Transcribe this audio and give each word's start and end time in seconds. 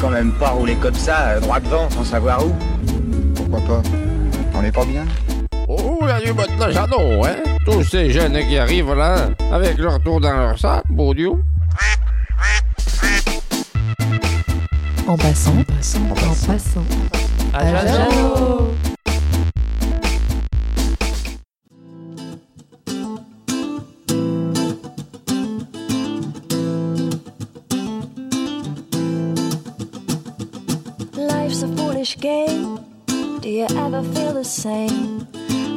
quand 0.00 0.10
même 0.10 0.32
pas 0.32 0.50
rouler 0.50 0.76
comme 0.76 0.94
ça, 0.94 1.28
euh, 1.28 1.40
droit 1.40 1.60
devant, 1.60 1.90
sans 1.90 2.04
savoir 2.04 2.44
où. 2.44 2.54
Pourquoi 3.34 3.60
pas? 3.60 3.82
On 4.54 4.64
est 4.64 4.72
pas 4.72 4.84
bien? 4.84 5.04
Oh, 5.68 5.98
il 6.02 6.08
y 6.08 6.10
a 6.10 6.20
du 6.20 6.32
mode 6.32 6.50
Jeannot, 6.72 7.24
hein? 7.24 7.36
Tous 7.66 7.84
ces 7.84 8.10
jeunes 8.10 8.38
qui 8.48 8.56
arrivent 8.56 8.94
là, 8.94 9.28
avec 9.52 9.78
leur 9.78 10.02
tour 10.02 10.20
dans 10.20 10.32
leur 10.32 10.58
sac, 10.58 10.84
beau 10.88 11.12
Dieu. 11.12 11.32
En 15.06 15.16
passant, 15.16 15.52
en 15.58 15.64
passant, 15.64 16.00
en 16.10 16.14
passant. 16.14 16.84
À 17.52 17.86
Jeannot. 17.86 18.74
Same? 34.50 35.26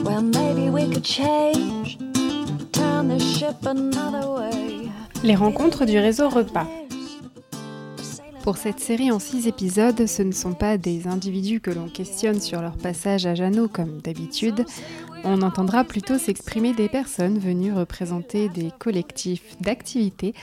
Well, 0.04 0.24
maybe 0.24 0.70
we 0.70 0.90
could 0.90 1.06
change. 1.06 1.98
Turn 2.72 3.08
the 3.08 3.20
ship 3.20 3.66
another 3.66 4.28
way. 4.28 4.90
Les 5.24 5.36
rencontres 5.36 5.86
du 5.86 6.00
réseau 6.00 6.28
repas. 6.28 6.68
Pour 8.44 8.58
cette 8.58 8.80
série 8.80 9.12
en 9.12 9.20
six 9.20 9.48
épisodes, 9.48 10.06
ce 10.06 10.22
ne 10.22 10.34
sont 10.34 10.54
pas 10.54 10.78
des 10.78 11.08
individus 11.08 11.62
que 11.62 11.72
l'on 11.72 11.88
questionne 11.88 12.42
sur 12.42 12.62
leur 12.62 12.76
passage 12.76 13.26
à 13.26 13.36
Jeannot 13.36 13.70
comme 13.70 14.02
d'habitude. 14.02 14.66
On 15.24 15.42
entendra 15.44 15.86
plutôt 15.86 16.18
s'exprimer 16.18 16.74
des 16.74 16.90
personnes 16.90 17.40
venues 17.40 17.72
représenter 17.72 18.50
des 18.50 18.72
collectifs 18.80 19.56
d'activités 19.62 20.34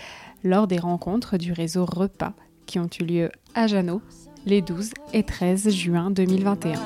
lors 0.44 0.66
des 0.66 0.78
rencontres 0.78 1.36
du 1.36 1.52
réseau 1.52 1.84
Repas 1.84 2.32
qui 2.64 2.78
ont 2.78 2.88
eu 3.00 3.04
lieu 3.04 3.30
à 3.54 3.66
Jeannot 3.66 4.00
les 4.46 4.62
12 4.62 4.92
et 5.12 5.22
13 5.22 5.68
juin 5.70 6.10
2021. 6.10 6.78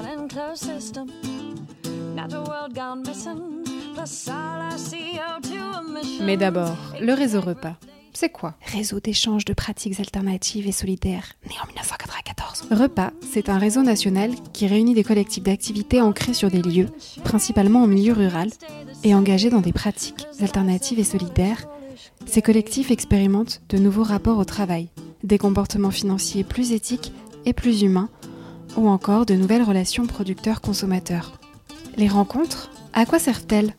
Mais 6.21 6.37
d'abord, 6.37 6.77
le 7.01 7.13
réseau 7.13 7.41
repas. 7.41 7.77
C'est 8.13 8.29
quoi? 8.29 8.55
Réseau 8.73 9.01
d'échange 9.01 9.45
de 9.45 9.55
pratiques 9.55 9.99
alternatives 9.99 10.69
et 10.69 10.73
solidaires, 10.73 11.33
né 11.49 11.57
en 11.63 11.67
1994. 11.67 12.69
Repas, 12.71 13.11
c'est 13.29 13.49
un 13.49 13.59
réseau 13.59 13.83
national 13.83 14.31
qui 14.53 14.69
réunit 14.69 14.95
des 14.95 15.03
collectifs 15.03 15.43
d'activités 15.43 16.01
ancrés 16.01 16.33
sur 16.33 16.49
des 16.49 16.63
lieux, 16.63 16.89
principalement 17.25 17.83
en 17.83 17.87
milieu 17.89 18.13
rural, 18.13 18.51
et 19.03 19.15
engagés 19.17 19.51
dans 19.51 19.61
des 19.61 19.73
pratiques 19.73 20.27
alternatives 20.41 21.01
et 21.01 21.05
solidaires. 21.05 21.67
Ces 22.25 22.41
collectifs 22.41 22.93
expérimentent 22.93 23.63
de 23.69 23.79
nouveaux 23.79 24.05
rapports 24.05 24.39
au 24.39 24.45
travail, 24.45 24.91
des 25.25 25.39
comportements 25.39 25.91
financiers 25.91 26.45
plus 26.45 26.71
éthiques 26.71 27.13
et 27.47 27.53
plus 27.53 27.83
humains, 27.83 28.11
ou 28.77 28.89
encore 28.89 29.27
de 29.27 29.35
nouvelles 29.35 29.63
relations 29.63 30.07
producteurs-consommateurs. 30.07 31.33
Les 31.97 32.09
rencontres, 32.09 32.71
à 32.93 33.07
quoi 33.07 33.21
servent-elles? 33.21 33.75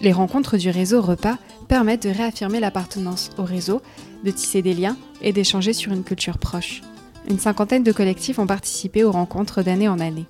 Les 0.00 0.10
rencontres 0.10 0.56
du 0.56 0.70
réseau 0.70 1.00
repas 1.00 1.38
permettent 1.68 2.02
de 2.02 2.10
réaffirmer 2.10 2.58
l'appartenance 2.58 3.30
au 3.38 3.44
réseau, 3.44 3.80
de 4.24 4.32
tisser 4.32 4.60
des 4.60 4.74
liens 4.74 4.96
et 5.20 5.32
d'échanger 5.32 5.72
sur 5.72 5.92
une 5.92 6.02
culture 6.02 6.38
proche. 6.38 6.82
Une 7.30 7.38
cinquantaine 7.38 7.84
de 7.84 7.92
collectifs 7.92 8.40
ont 8.40 8.46
participé 8.48 9.04
aux 9.04 9.12
rencontres 9.12 9.62
d'année 9.62 9.88
en 9.88 10.00
année. 10.00 10.24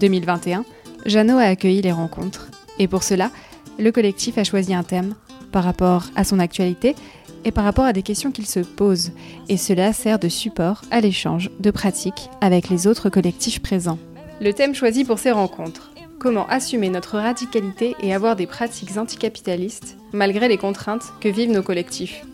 2021, 0.00 0.64
Jeannot 1.06 1.38
a 1.38 1.42
accueilli 1.42 1.82
les 1.82 1.92
rencontres. 1.92 2.48
Et 2.80 2.88
pour 2.88 3.04
cela, 3.04 3.30
le 3.78 3.92
collectif 3.92 4.36
a 4.36 4.42
choisi 4.42 4.74
un 4.74 4.82
thème 4.82 5.14
par 5.52 5.62
rapport 5.62 6.06
à 6.16 6.24
son 6.24 6.40
actualité 6.40 6.96
et 7.44 7.52
par 7.52 7.62
rapport 7.62 7.84
à 7.84 7.92
des 7.92 8.02
questions 8.02 8.32
qu'il 8.32 8.46
se 8.46 8.58
pose. 8.58 9.12
Et 9.48 9.56
cela 9.56 9.92
sert 9.92 10.18
de 10.18 10.28
support 10.28 10.82
à 10.90 11.00
l'échange 11.00 11.52
de 11.60 11.70
pratiques 11.70 12.28
avec 12.40 12.70
les 12.70 12.88
autres 12.88 13.08
collectifs 13.08 13.62
présents. 13.62 13.98
Le 14.40 14.52
thème 14.52 14.74
choisi 14.74 15.04
pour 15.04 15.20
ces 15.20 15.30
rencontres 15.30 15.92
Comment 16.24 16.48
assumer 16.48 16.88
notre 16.88 17.18
radicalité 17.18 17.94
et 18.00 18.14
avoir 18.14 18.34
des 18.34 18.46
pratiques 18.46 18.96
anticapitalistes 18.96 19.98
malgré 20.14 20.48
les 20.48 20.56
contraintes 20.56 21.12
que 21.20 21.28
vivent 21.28 21.50
nos 21.50 21.62
collectifs. 21.62 22.24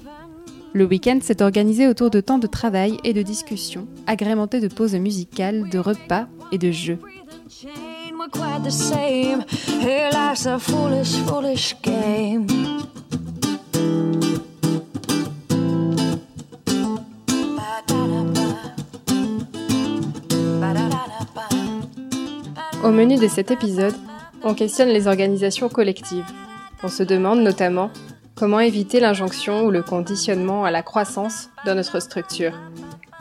Le 0.72 0.84
week-end 0.84 1.18
s'est 1.20 1.42
organisé 1.42 1.88
autour 1.88 2.08
de 2.08 2.20
temps 2.20 2.38
de 2.38 2.46
travail 2.46 2.98
et 3.02 3.12
de 3.12 3.22
discussion, 3.22 3.88
agrémenté 4.06 4.60
de 4.60 4.68
pauses 4.68 4.94
musicales, 4.94 5.68
de 5.70 5.80
repas 5.80 6.28
et 6.52 6.58
de 6.58 6.70
jeux. 6.70 7.00
Au 22.90 22.92
menu 22.92 23.18
de 23.18 23.28
cet 23.28 23.52
épisode, 23.52 23.94
on 24.42 24.52
questionne 24.52 24.88
les 24.88 25.06
organisations 25.06 25.68
collectives. 25.68 26.26
On 26.82 26.88
se 26.88 27.04
demande 27.04 27.38
notamment 27.38 27.92
comment 28.34 28.58
éviter 28.58 28.98
l'injonction 28.98 29.62
ou 29.62 29.70
le 29.70 29.80
conditionnement 29.80 30.64
à 30.64 30.72
la 30.72 30.82
croissance 30.82 31.50
dans 31.64 31.76
notre 31.76 32.00
structure. 32.00 32.52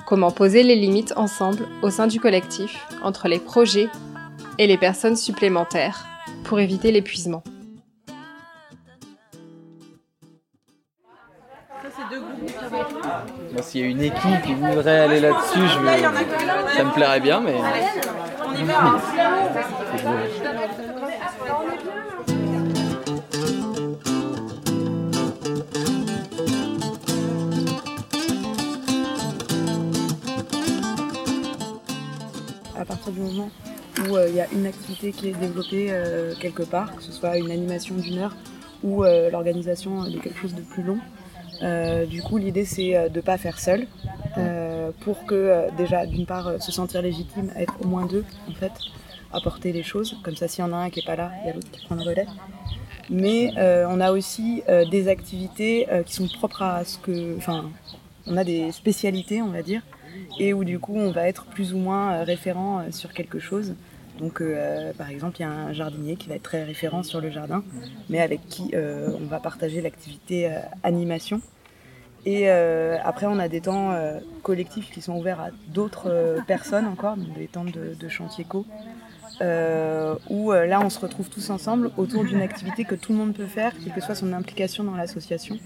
Comment 0.07 0.31
poser 0.31 0.63
les 0.63 0.73
limites 0.73 1.13
ensemble 1.17 1.67
au 1.83 1.91
sein 1.91 2.07
du 2.07 2.19
collectif 2.19 2.87
entre 3.03 3.27
les 3.27 3.37
projets 3.37 3.89
et 4.57 4.65
les 4.65 4.79
personnes 4.79 5.15
supplémentaires 5.15 6.03
pour 6.45 6.59
éviter 6.59 6.91
l'épuisement. 6.91 7.43
S'il 13.61 13.81
y 13.81 13.83
a 13.83 13.87
une 13.87 14.01
équipe 14.01 14.41
qui 14.43 14.55
voudrait 14.55 15.01
aller 15.01 15.19
là-dessus, 15.19 15.59
ça 16.75 16.83
me 16.83 16.91
plairait 16.91 17.19
bien, 17.19 17.39
mais. 17.39 17.61
À 32.77 32.85
partir 32.85 33.11
du 33.13 33.21
moment 33.21 33.49
où 34.07 34.17
euh, 34.17 34.27
il 34.27 34.35
y 34.35 34.41
a 34.41 34.47
une 34.51 34.65
activité 34.65 35.11
qui 35.11 35.29
est 35.29 35.33
développée 35.33 35.87
euh, 35.89 36.33
quelque 36.39 36.63
part, 36.63 36.95
que 36.95 37.03
ce 37.03 37.11
soit 37.11 37.37
une 37.37 37.51
animation 37.51 37.95
d'une 37.95 38.17
heure 38.17 38.35
ou 38.83 39.03
euh, 39.03 39.29
l'organisation 39.29 40.03
de 40.03 40.17
quelque 40.19 40.39
chose 40.39 40.55
de 40.55 40.61
plus 40.61 40.83
long. 40.83 40.99
du 42.07 42.21
coup, 42.21 42.37
l'idée 42.37 42.65
c'est 42.65 43.09
de 43.09 43.15
ne 43.15 43.21
pas 43.21 43.37
faire 43.37 43.59
seul, 43.59 43.87
pour 45.01 45.25
que 45.25 45.35
euh, 45.35 45.69
déjà 45.77 46.05
d'une 46.05 46.25
part 46.25 46.47
euh, 46.47 46.59
se 46.59 46.71
sentir 46.71 47.01
légitime, 47.01 47.51
être 47.55 47.75
au 47.83 47.87
moins 47.87 48.05
deux 48.05 48.25
en 48.49 48.53
fait, 48.53 48.71
apporter 49.31 49.71
les 49.71 49.83
choses. 49.83 50.17
Comme 50.23 50.35
ça, 50.35 50.47
s'il 50.47 50.63
y 50.63 50.67
en 50.67 50.73
a 50.73 50.77
un 50.77 50.89
qui 50.89 50.99
est 50.99 51.05
pas 51.05 51.15
là, 51.15 51.31
il 51.41 51.47
y 51.47 51.49
a 51.51 51.53
l'autre 51.53 51.71
qui 51.71 51.85
prend 51.85 51.95
le 51.95 52.01
relais. 52.01 52.27
Mais 53.09 53.51
euh, 53.57 53.85
on 53.89 53.99
a 53.99 54.11
aussi 54.11 54.61
euh, 54.69 54.85
des 54.87 55.07
activités 55.07 55.87
euh, 55.91 56.03
qui 56.03 56.13
sont 56.13 56.27
propres 56.27 56.61
à 56.61 56.85
ce 56.85 56.97
que, 56.97 57.35
enfin, 57.37 57.71
on 58.27 58.37
a 58.37 58.43
des 58.43 58.71
spécialités, 58.71 59.41
on 59.41 59.49
va 59.49 59.63
dire, 59.63 59.81
et 60.39 60.53
où 60.53 60.63
du 60.63 60.79
coup 60.79 60.95
on 60.95 61.11
va 61.11 61.27
être 61.27 61.45
plus 61.45 61.73
ou 61.73 61.77
moins 61.77 62.13
euh, 62.13 62.23
référent 62.23 62.79
euh, 62.79 62.91
sur 62.91 63.13
quelque 63.13 63.39
chose. 63.39 63.73
Donc 64.19 64.41
euh, 64.41 64.91
par 64.93 65.09
exemple 65.09 65.37
il 65.39 65.43
y 65.43 65.45
a 65.45 65.49
un 65.49 65.73
jardinier 65.73 66.17
qui 66.17 66.27
va 66.27 66.35
être 66.35 66.43
très 66.43 66.63
référent 66.63 67.03
sur 67.03 67.21
le 67.21 67.29
jardin, 67.31 67.63
mais 68.09 68.19
avec 68.19 68.45
qui 68.47 68.71
euh, 68.73 69.09
on 69.19 69.25
va 69.25 69.39
partager 69.39 69.81
l'activité 69.81 70.47
euh, 70.47 70.59
animation. 70.83 71.41
Et 72.25 72.49
euh, 72.49 72.97
après 73.03 73.25
on 73.27 73.39
a 73.39 73.47
des 73.47 73.61
temps 73.61 73.91
euh, 73.91 74.19
collectifs 74.43 74.91
qui 74.91 75.01
sont 75.01 75.13
ouverts 75.13 75.39
à 75.39 75.49
d'autres 75.67 76.09
euh, 76.09 76.41
personnes 76.41 76.85
encore, 76.85 77.15
donc 77.15 77.33
des 77.37 77.47
temps 77.47 77.63
de, 77.63 77.95
de 77.97 78.09
chantier 78.09 78.43
co, 78.43 78.65
où 80.29 80.51
là 80.51 80.81
on 80.83 80.89
se 80.89 80.99
retrouve 80.99 81.29
tous 81.29 81.49
ensemble 81.49 81.91
autour 81.97 82.25
d'une 82.25 82.41
activité 82.41 82.83
que 82.83 82.95
tout 82.95 83.13
le 83.13 83.19
monde 83.19 83.33
peut 83.33 83.45
faire, 83.45 83.71
quelle 83.81 83.93
que 83.93 84.01
soit 84.01 84.15
son 84.15 84.33
implication 84.33 84.83
dans 84.83 84.95
l'association. 84.95 85.57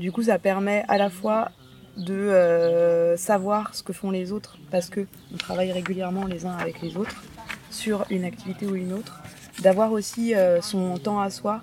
Du 0.00 0.10
coup 0.10 0.24
ça 0.24 0.40
permet 0.40 0.84
à 0.88 0.98
la 0.98 1.08
fois 1.08 1.52
de 1.96 3.14
savoir 3.16 3.76
ce 3.76 3.84
que 3.84 3.92
font 3.92 4.10
les 4.10 4.32
autres 4.32 4.58
parce 4.72 4.88
que 4.88 5.06
on 5.32 5.36
travaille 5.36 5.70
régulièrement 5.70 6.26
les 6.26 6.46
uns 6.46 6.56
avec 6.56 6.80
les 6.80 6.96
autres 6.96 7.22
sur 7.70 8.04
une 8.10 8.24
activité 8.24 8.66
ou 8.66 8.74
une 8.74 8.92
autre 8.92 9.22
d'avoir 9.62 9.92
aussi 9.92 10.34
son 10.62 10.98
temps 10.98 11.20
à 11.20 11.30
soi 11.30 11.60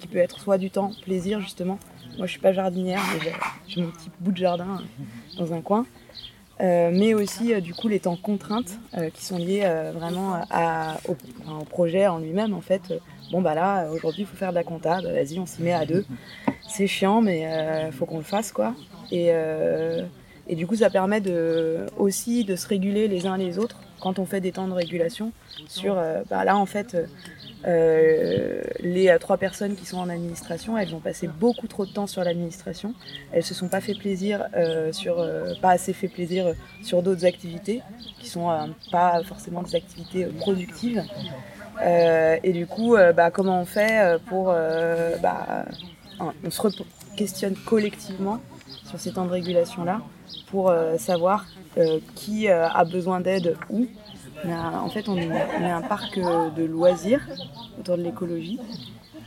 qui 0.00 0.08
peut 0.08 0.18
être 0.18 0.40
soit 0.40 0.58
du 0.58 0.72
temps 0.72 0.90
plaisir 1.04 1.40
justement 1.40 1.78
moi 2.20 2.26
je 2.26 2.32
suis 2.32 2.40
pas 2.40 2.52
jardinière 2.52 3.00
mais 3.14 3.32
j'ai- 3.66 3.80
mon 3.80 3.90
petit 3.90 4.10
bout 4.20 4.30
de 4.30 4.36
jardin 4.36 4.78
euh, 4.78 5.38
dans 5.38 5.54
un 5.54 5.62
coin. 5.62 5.86
Euh, 6.60 6.90
mais 6.92 7.14
aussi 7.14 7.54
euh, 7.54 7.60
du 7.60 7.72
coup 7.72 7.88
les 7.88 8.00
temps 8.00 8.16
contraintes 8.16 8.78
qui 9.14 9.24
sont 9.24 9.38
liés 9.38 9.66
vraiment 9.94 10.42
au, 11.08 11.64
projet 11.64 12.06
en 12.06 12.18
lui-même 12.18 12.52
en 12.52 12.60
fait. 12.60 12.82
Bon 13.32 13.40
bah 13.40 13.54
là 13.54 13.88
aujourd'hui 13.90 14.22
il 14.22 14.26
faut 14.26 14.36
faire 14.36 14.50
de 14.50 14.56
la 14.56 14.64
compta. 14.64 15.00
Bah, 15.00 15.12
vas-y 15.14 15.38
on 15.38 15.46
s'y 15.46 15.62
met 15.62 15.72
à 15.72 15.86
deux. 15.86 16.04
C'est 16.68 16.86
chiant 16.86 17.22
mais 17.22 17.46
euh, 17.46 17.90
faut 17.90 18.04
qu'on 18.04 18.18
le 18.18 18.24
fasse 18.24 18.52
quoi. 18.52 18.74
Et, 19.10 19.32
du 20.56 20.66
coup, 20.66 20.74
ça 20.74 20.90
permet 20.90 21.22
aussi 21.96 22.44
de 22.44 22.56
se 22.56 22.66
réguler 22.66 23.06
les 23.06 23.26
uns 23.26 23.36
les 23.36 23.58
autres 23.58 23.80
quand 24.00 24.18
on 24.18 24.26
fait 24.26 24.40
des 24.40 24.50
temps 24.50 24.66
de 24.66 24.72
régulation 24.72 25.32
sur, 25.68 25.94
bah 26.28 26.44
là 26.44 26.56
en 26.56 26.66
fait, 26.66 26.96
euh, 27.66 27.68
euh, 27.70 28.62
les 28.80 29.14
trois 29.20 29.36
personnes 29.36 29.74
qui 29.74 29.84
sont 29.86 29.98
en 29.98 30.08
administration, 30.08 30.78
elles 30.78 30.94
ont 30.94 31.00
passé 31.00 31.28
beaucoup 31.28 31.66
trop 31.66 31.84
de 31.84 31.92
temps 31.92 32.06
sur 32.06 32.24
l'administration. 32.24 32.94
Elles 33.32 33.42
se 33.42 33.54
sont 33.54 33.68
pas 33.68 33.80
fait 33.80 33.94
plaisir 33.94 34.46
sur, 34.92 35.24
pas 35.60 35.70
assez 35.70 35.92
fait 35.92 36.08
plaisir 36.08 36.54
sur 36.82 37.02
d'autres 37.02 37.24
activités 37.24 37.82
qui 38.18 38.28
sont 38.28 38.48
pas 38.90 39.22
forcément 39.24 39.62
des 39.62 39.74
activités 39.74 40.26
productives. 40.26 41.02
et 41.82 42.52
du 42.52 42.66
coup, 42.66 42.96
bah, 43.14 43.30
comment 43.30 43.60
on 43.60 43.64
fait 43.64 44.18
pour, 44.26 44.46
bah, 45.22 45.64
on 46.18 46.50
se 46.50 46.68
questionne 47.16 47.54
collectivement 47.66 48.40
sur 48.88 48.98
ces 48.98 49.12
temps 49.12 49.26
de 49.26 49.30
régulation 49.30 49.84
là 49.84 50.00
pour 50.50 50.72
savoir 50.98 51.46
qui 52.14 52.48
a 52.48 52.84
besoin 52.84 53.20
d'aide 53.20 53.56
où 53.68 53.86
en 54.48 54.88
fait, 54.88 55.08
on 55.08 55.16
est, 55.16 55.30
un 55.30 55.82
parc 55.82 56.18
euh, 56.18 56.50
de 56.50 56.64
loisirs 56.64 57.26
autour 57.78 57.96
de 57.96 58.02
l'écologie. 58.02 58.58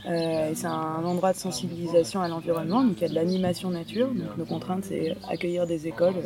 Euh, 0.06 0.50
c'est 0.54 0.66
un 0.66 1.02
endroit 1.04 1.32
de 1.32 1.38
sensibilisation 1.38 2.20
à 2.20 2.28
l'environnement, 2.28 2.84
donc 2.84 2.96
il 2.98 3.02
y 3.02 3.04
a 3.06 3.08
de 3.08 3.14
l'animation 3.14 3.70
nature. 3.70 4.08
Donc 4.08 4.36
nos 4.36 4.44
contraintes, 4.44 4.84
c'est 4.84 5.16
accueillir 5.28 5.66
des 5.66 5.86
écoles 5.86 6.16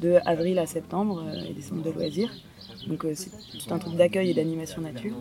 de 0.00 0.18
avril 0.24 0.58
à 0.58 0.66
septembre 0.66 1.24
euh, 1.26 1.48
et 1.48 1.52
des 1.52 1.62
centres 1.62 1.82
de 1.82 1.90
loisirs. 1.90 2.30
Donc 2.86 3.04
c'est 3.14 3.30
tout 3.58 3.74
un 3.74 3.78
truc 3.78 3.96
d'accueil 3.96 4.30
et 4.30 4.34
d'animation 4.34 4.80
nature. 4.80 5.14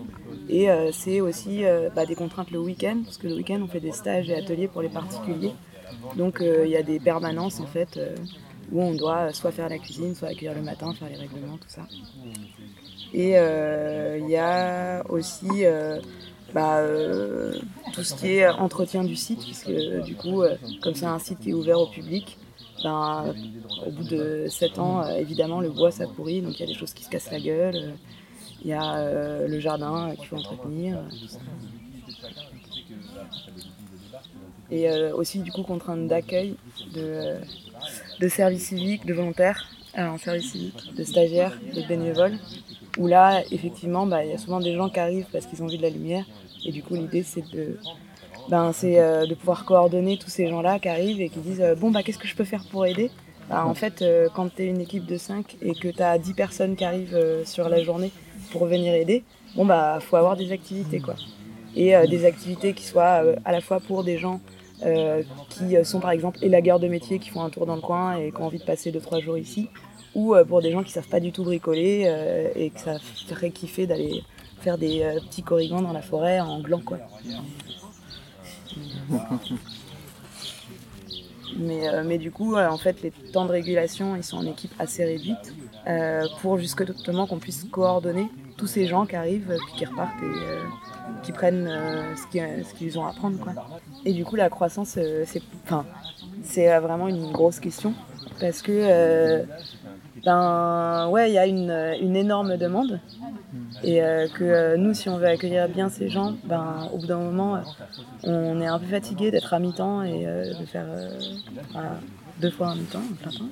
Et 0.50 0.68
c'est 0.92 1.20
aussi 1.20 1.64
bah, 1.96 2.06
des 2.06 2.14
contraintes 2.14 2.52
le 2.52 2.60
week-end, 2.60 2.98
parce 3.04 3.18
que 3.18 3.28
le 3.28 3.34
week-end 3.34 3.60
on 3.64 3.68
fait 3.68 3.80
des 3.80 3.92
stages 3.92 4.30
et 4.30 4.36
ateliers 4.36 4.68
pour 4.68 4.84
les 4.84 4.90
particuliers. 4.90 5.54
Donc 6.16 6.44
il 6.44 6.70
y 6.70 6.78
a 6.78 6.84
des 6.84 7.00
permanences 7.00 7.60
en 7.60 7.66
fait 7.66 8.00
où 8.72 8.82
on 8.82 8.94
doit 8.94 9.34
soit 9.34 9.52
faire 9.52 9.70
la 9.70 9.78
cuisine, 9.78 10.16
soit 10.16 10.30
accueillir 10.30 10.56
le 10.56 10.62
matin, 10.62 10.94
faire 10.94 11.10
les 11.10 11.16
règlements, 11.16 11.58
tout 11.58 11.70
ça. 11.70 11.88
Et 13.14 13.38
euh, 13.38 14.20
il 14.22 14.30
y 14.30 14.36
a 14.36 15.04
aussi 15.10 15.66
euh, 15.66 16.02
bah, 16.54 16.80
euh, 16.80 17.54
tout 17.94 18.04
ce 18.04 18.14
qui 18.14 18.28
est 18.28 18.48
entretien 18.50 19.04
du 19.04 19.16
site, 19.16 19.40
puisque 19.40 19.72
du 20.04 20.16
coup, 20.16 20.44
comme 20.82 20.96
c'est 20.96 21.06
un 21.06 21.20
site 21.20 21.40
qui 21.40 21.52
est 21.52 21.54
ouvert 21.54 21.80
au 21.80 21.88
public, 21.88 22.38
ben, 22.84 23.34
au 23.86 23.92
bout 23.92 24.04
de 24.04 24.48
7 24.50 24.80
ans, 24.80 25.08
évidemment, 25.08 25.62
le 25.62 25.70
bois 25.70 25.92
ça 25.92 26.08
pourrit, 26.08 26.42
donc 26.42 26.60
il 26.60 26.60
y 26.60 26.64
a 26.64 26.68
des 26.68 26.74
choses 26.78 26.94
qui 26.94 27.04
se 27.04 27.10
cassent 27.10 27.32
la 27.32 27.40
gueule. 27.40 27.94
Il 28.64 28.70
y 28.70 28.74
a 28.74 29.48
le 29.48 29.60
jardin 29.60 30.14
qu'il 30.16 30.26
faut 30.26 30.38
entretenir. 30.38 30.98
Et 34.72 34.90
aussi, 35.14 35.40
du 35.40 35.52
coup, 35.52 35.62
contrainte 35.64 36.08
d'accueil 36.08 36.56
de, 36.94 37.36
de 38.20 38.28
services 38.28 38.68
civiques, 38.68 39.06
de 39.06 39.14
volontaires 39.14 39.70
en 39.98 40.18
service 40.18 40.52
civique, 40.52 40.94
de 40.98 41.04
stagiaires, 41.04 41.58
de 41.74 41.82
bénévoles 41.88 42.38
où 42.98 43.08
là, 43.08 43.44
effectivement, 43.52 44.06
bah, 44.06 44.24
il 44.24 44.32
y 44.32 44.34
a 44.34 44.38
souvent 44.38 44.60
des 44.60 44.74
gens 44.74 44.90
qui 44.90 45.00
arrivent 45.00 45.28
parce 45.32 45.46
qu'ils 45.46 45.62
ont 45.64 45.68
vu 45.68 45.78
de 45.78 45.82
la 45.82 45.90
lumière. 45.90 46.26
Et 46.66 46.72
du 46.72 46.82
coup, 46.82 46.96
l'idée, 46.96 47.24
c'est 47.24 47.48
de, 47.52 47.78
ben, 48.50 48.72
euh, 48.84 49.26
de 49.26 49.34
pouvoir 49.36 49.66
coordonner 49.66 50.18
tous 50.18 50.30
ces 50.30 50.48
gens-là 50.48 50.80
qui 50.80 50.90
arrivent 50.90 51.22
et 51.22 51.30
qui 51.30 51.40
disent 51.40 51.62
euh, 51.62 51.76
Bon, 51.76 51.92
bah, 51.92 52.04
qu'est-ce 52.04 52.18
que 52.18 52.28
je 52.28 52.36
peux 52.36 52.44
faire 52.44 52.64
pour 52.72 52.86
aider? 52.86 53.12
Bah, 53.50 53.66
En 53.66 53.74
fait, 53.74 54.02
euh, 54.02 54.28
quand 54.34 54.54
tu 54.56 54.64
es 54.64 54.68
une 54.68 54.82
équipe 54.82 55.06
de 55.06 55.18
5 55.18 55.58
et 55.62 55.74
que 55.74 55.90
tu 55.90 56.02
as 56.02 56.18
10 56.18 56.34
personnes 56.34 56.76
qui 56.76 56.86
arrivent 56.86 57.44
sur 57.46 57.70
la 57.70 57.84
journée 57.84 58.12
pour 58.52 58.66
venir 58.66 58.94
aider, 58.94 59.24
bon, 59.56 59.66
bah, 59.66 60.00
faut 60.02 60.16
avoir 60.16 60.36
des 60.36 60.52
activités, 60.52 61.00
quoi. 61.00 61.16
Et 61.78 61.94
des 62.08 62.24
activités 62.24 62.72
qui 62.72 62.86
soient 62.86 63.22
à 63.44 63.52
la 63.52 63.60
fois 63.60 63.82
pour 63.82 64.06
des 64.06 64.18
gens 64.18 64.40
qui 65.50 65.86
sont, 65.86 66.00
par 66.00 66.12
exemple, 66.12 66.40
élagueurs 66.42 66.80
de 66.80 66.88
métier, 66.88 67.20
qui 67.20 67.30
font 67.30 67.42
un 67.42 67.50
tour 67.50 67.66
dans 67.66 67.76
le 67.76 67.82
coin 67.82 68.18
et 68.18 68.32
qui 68.32 68.42
ont 68.42 68.46
envie 68.46 68.60
de 68.60 68.66
passer 68.66 68.92
2-3 68.92 69.22
jours 69.22 69.38
ici, 69.38 69.70
ou 70.16 70.34
euh, 70.34 70.46
pour 70.46 70.62
des 70.62 70.72
gens 70.72 70.82
qui 70.82 70.92
savent 70.92 71.08
pas 71.08 71.20
du 71.20 71.32
tout 71.32 71.44
bricoler 71.44 72.06
euh, 72.08 72.50
et 72.56 72.72
que 72.72 72.80
ça 72.80 72.98
ferait 73.00 73.52
kiffer 73.52 73.86
d'aller 73.86 74.24
faire 74.62 74.78
des 74.78 75.04
euh, 75.04 75.20
petits 75.20 75.44
corrigans 75.44 75.82
dans 75.82 75.94
la 75.94 76.02
forêt 76.02 76.40
en 76.40 76.62
gland 76.62 76.82
quoi. 76.82 76.98
Mais, 81.58 82.04
mais, 82.04 82.18
du 82.18 82.32
coup, 82.32 82.58
en 82.58 82.78
fait, 82.78 83.02
les 83.02 83.12
temps 83.12 83.46
de 83.46 83.52
régulation, 83.52 84.18
ils 84.18 84.26
sont 84.26 84.36
en 84.36 84.46
équipe 84.46 84.74
assez 84.78 85.06
réduite 85.06 85.56
pour 86.42 86.58
justement 86.58 87.28
qu'on 87.28 87.38
puisse 87.38 87.66
coordonner 87.72 88.28
tous 88.58 88.68
ces 88.68 88.88
gens 88.88 89.06
qui 89.06 89.16
arrivent 89.16 89.58
puis 89.68 89.76
qui 89.78 89.86
repartent 89.86 90.22
et 90.24 91.24
qui 91.24 91.32
prennent 91.32 91.70
ce 92.16 92.74
qu'ils 92.74 93.00
ont 93.00 93.06
à 93.06 93.14
prendre. 93.14 93.38
Quoi. 93.40 93.54
Et 94.06 94.14
du 94.14 94.26
coup, 94.26 94.36
la 94.36 94.50
croissance, 94.50 94.98
c'est 96.44 96.80
vraiment 96.80 97.08
une 97.08 97.32
grosse 97.32 97.60
question 97.60 97.94
parce 98.40 98.62
que 98.62 99.46
ben 100.26 101.08
ouais, 101.10 101.30
il 101.30 101.34
y 101.34 101.38
a 101.38 101.46
une, 101.46 102.16
énorme 102.16 102.58
demande. 102.58 103.00
Et 103.84 104.02
euh, 104.02 104.28
que 104.28 104.44
euh, 104.44 104.78
nous, 104.78 104.94
si 104.94 105.08
on 105.08 105.18
veut 105.18 105.28
accueillir 105.28 105.70
bien 105.70 105.90
ces 105.90 106.10
gens, 106.10 106.36
ben, 106.46 106.90
au 106.92 106.98
bout 106.98 107.06
d'un 107.06 107.20
moment, 107.20 107.58
euh, 107.58 107.62
on 108.24 108.60
est 108.60 108.66
un 108.66 108.80
peu 108.80 108.88
fatigué 108.88 109.30
d'être 109.30 109.54
à 109.54 109.60
mi-temps 109.60 110.02
et 110.02 110.26
de 110.26 110.66
faire 110.66 110.88
deux 112.42 112.50
fois 112.50 112.70
un 112.70 112.76
mi-temps, 112.76 113.02
plein 113.22 113.32
temps. 113.32 113.46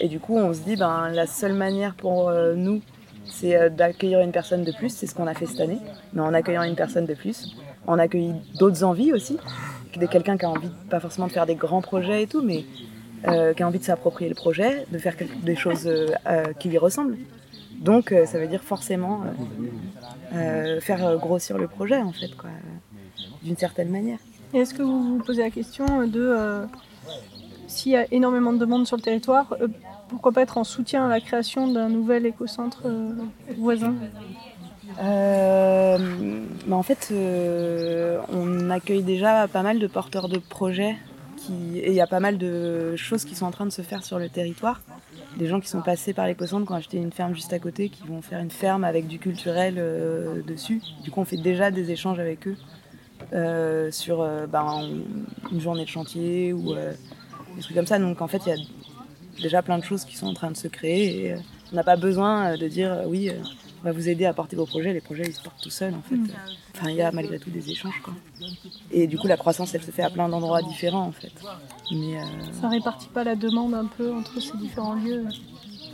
Et 0.00 0.08
du 0.08 0.18
coup, 0.18 0.36
on 0.36 0.54
se 0.54 0.60
dit, 0.60 0.76
ben, 0.76 1.10
la 1.10 1.26
seule 1.26 1.52
manière 1.52 1.94
pour 1.94 2.32
nous, 2.54 2.80
c'est 3.30 3.70
d'accueillir 3.70 4.20
une 4.20 4.32
personne 4.32 4.64
de 4.64 4.72
plus. 4.72 4.90
C'est 4.90 5.06
ce 5.06 5.14
qu'on 5.14 5.26
a 5.26 5.34
fait 5.34 5.46
cette 5.46 5.60
année. 5.60 5.78
Mais 6.12 6.22
en 6.22 6.34
accueillant 6.34 6.62
une 6.62 6.76
personne 6.76 7.06
de 7.06 7.14
plus, 7.14 7.56
on 7.86 7.98
accueille 7.98 8.34
d'autres 8.58 8.84
envies 8.84 9.12
aussi. 9.12 9.38
Quelqu'un 10.10 10.36
qui 10.36 10.44
a 10.44 10.50
envie, 10.50 10.70
pas 10.90 11.00
forcément 11.00 11.26
de 11.26 11.32
faire 11.32 11.46
des 11.46 11.54
grands 11.54 11.80
projets 11.80 12.22
et 12.22 12.26
tout, 12.26 12.42
mais 12.42 12.64
euh, 13.26 13.54
qui 13.54 13.62
a 13.62 13.66
envie 13.66 13.78
de 13.78 13.84
s'approprier 13.84 14.28
le 14.28 14.34
projet, 14.34 14.86
de 14.92 14.98
faire 14.98 15.14
des 15.42 15.56
choses 15.56 15.86
euh, 15.86 16.08
euh, 16.28 16.52
qui 16.58 16.68
lui 16.68 16.78
ressemblent. 16.78 17.16
Donc 17.80 18.14
ça 18.24 18.38
veut 18.38 18.46
dire 18.46 18.62
forcément 18.62 19.22
faire 20.80 21.18
grossir 21.18 21.58
le 21.58 21.68
projet 21.68 21.98
en 21.98 22.12
fait, 22.12 22.34
quoi, 22.34 22.48
d'une 23.42 23.56
certaine 23.56 23.90
manière. 23.90 24.18
est-ce 24.54 24.72
que 24.72 24.82
vous 24.82 25.18
vous 25.18 25.22
posez 25.22 25.42
la 25.42 25.50
question 25.50 26.06
de 26.06 26.64
s'il 27.66 27.92
y 27.92 27.96
a 27.96 28.06
énormément 28.12 28.54
de 28.54 28.58
demandes 28.58 28.86
sur 28.86 28.96
le 28.96 29.02
territoire, 29.02 29.54
pourquoi 30.08 30.32
pas 30.32 30.42
être 30.42 30.58
en 30.58 30.64
soutien 30.64 31.06
à 31.06 31.08
la 31.08 31.20
création 31.20 31.66
d'un 31.68 31.88
nouvel 31.88 32.26
écocentre 32.26 32.84
voisin 33.58 33.94
bah, 34.98 35.98
en 36.74 36.82
fait, 36.82 37.12
on 38.32 38.70
accueille 38.70 39.02
déjà 39.02 39.46
pas 39.48 39.62
mal 39.62 39.78
de 39.78 39.86
porteurs 39.86 40.28
de 40.28 40.38
projets 40.38 40.96
et 41.50 41.90
il 41.90 41.94
y 41.94 42.00
a 42.00 42.06
pas 42.06 42.20
mal 42.20 42.38
de 42.38 42.96
choses 42.96 43.24
qui 43.24 43.34
sont 43.34 43.46
en 43.46 43.50
train 43.50 43.66
de 43.66 43.70
se 43.70 43.82
faire 43.82 44.04
sur 44.04 44.18
le 44.18 44.28
territoire. 44.28 44.80
Des 45.36 45.46
gens 45.46 45.60
qui 45.60 45.68
sont 45.68 45.82
passés 45.82 46.12
par 46.12 46.26
l'éco-centre 46.26 46.66
qui 46.66 46.72
ont 46.72 46.76
acheté 46.76 46.96
une 46.96 47.12
ferme 47.12 47.34
juste 47.34 47.52
à 47.52 47.58
côté, 47.58 47.88
qui 47.88 48.06
vont 48.06 48.22
faire 48.22 48.40
une 48.40 48.50
ferme 48.50 48.84
avec 48.84 49.06
du 49.06 49.18
culturel 49.18 49.74
euh, 49.78 50.42
dessus. 50.42 50.80
Du 51.02 51.10
coup, 51.10 51.20
on 51.20 51.24
fait 51.24 51.36
déjà 51.36 51.70
des 51.70 51.90
échanges 51.90 52.18
avec 52.18 52.48
eux 52.48 52.56
euh, 53.32 53.90
sur 53.90 54.22
euh, 54.22 54.46
ben, 54.46 54.88
une 55.52 55.60
journée 55.60 55.84
de 55.84 55.88
chantier 55.88 56.52
ou 56.52 56.74
des 56.74 57.62
trucs 57.62 57.76
comme 57.76 57.86
ça. 57.86 57.98
Donc 57.98 58.22
en 58.22 58.28
fait, 58.28 58.42
il 58.46 58.48
y 58.48 58.52
a 58.52 58.64
déjà 59.42 59.62
plein 59.62 59.78
de 59.78 59.84
choses 59.84 60.04
qui 60.04 60.16
sont 60.16 60.26
en 60.26 60.34
train 60.34 60.50
de 60.50 60.56
se 60.56 60.68
créer 60.68 61.26
et 61.26 61.34
on 61.72 61.76
n'a 61.76 61.84
pas 61.84 61.96
besoin 61.96 62.56
de 62.56 62.68
dire 62.68 63.02
oui 63.06 63.30
va 63.86 63.92
vous 63.92 64.08
aider 64.08 64.24
à 64.24 64.32
porter 64.32 64.56
vos 64.56 64.66
projets. 64.66 64.92
Les 64.92 65.00
projets, 65.00 65.24
ils 65.26 65.34
se 65.34 65.42
portent 65.42 65.62
tout 65.62 65.70
seuls, 65.70 65.94
en 65.94 66.02
fait. 66.02 66.16
Mm. 66.16 66.28
Enfin, 66.74 66.90
il 66.90 66.96
y 66.96 67.02
a 67.02 67.10
malgré 67.12 67.38
tout 67.38 67.50
des 67.50 67.70
échanges, 67.70 68.00
quoi. 68.02 68.12
Et 68.90 69.06
du 69.06 69.16
coup, 69.18 69.26
la 69.26 69.36
croissance, 69.36 69.74
elle 69.74 69.82
se 69.82 69.90
fait 69.90 70.02
à 70.02 70.10
plein 70.10 70.28
d'endroits 70.28 70.62
différents, 70.62 71.06
en 71.06 71.12
fait. 71.12 71.32
Mais, 71.92 72.18
euh... 72.18 72.24
Ça 72.60 72.68
répartit 72.68 73.08
pas 73.08 73.24
la 73.24 73.36
demande 73.36 73.74
un 73.74 73.86
peu 73.86 74.12
entre 74.12 74.40
ces 74.40 74.56
différents 74.58 74.94
lieux? 74.94 75.24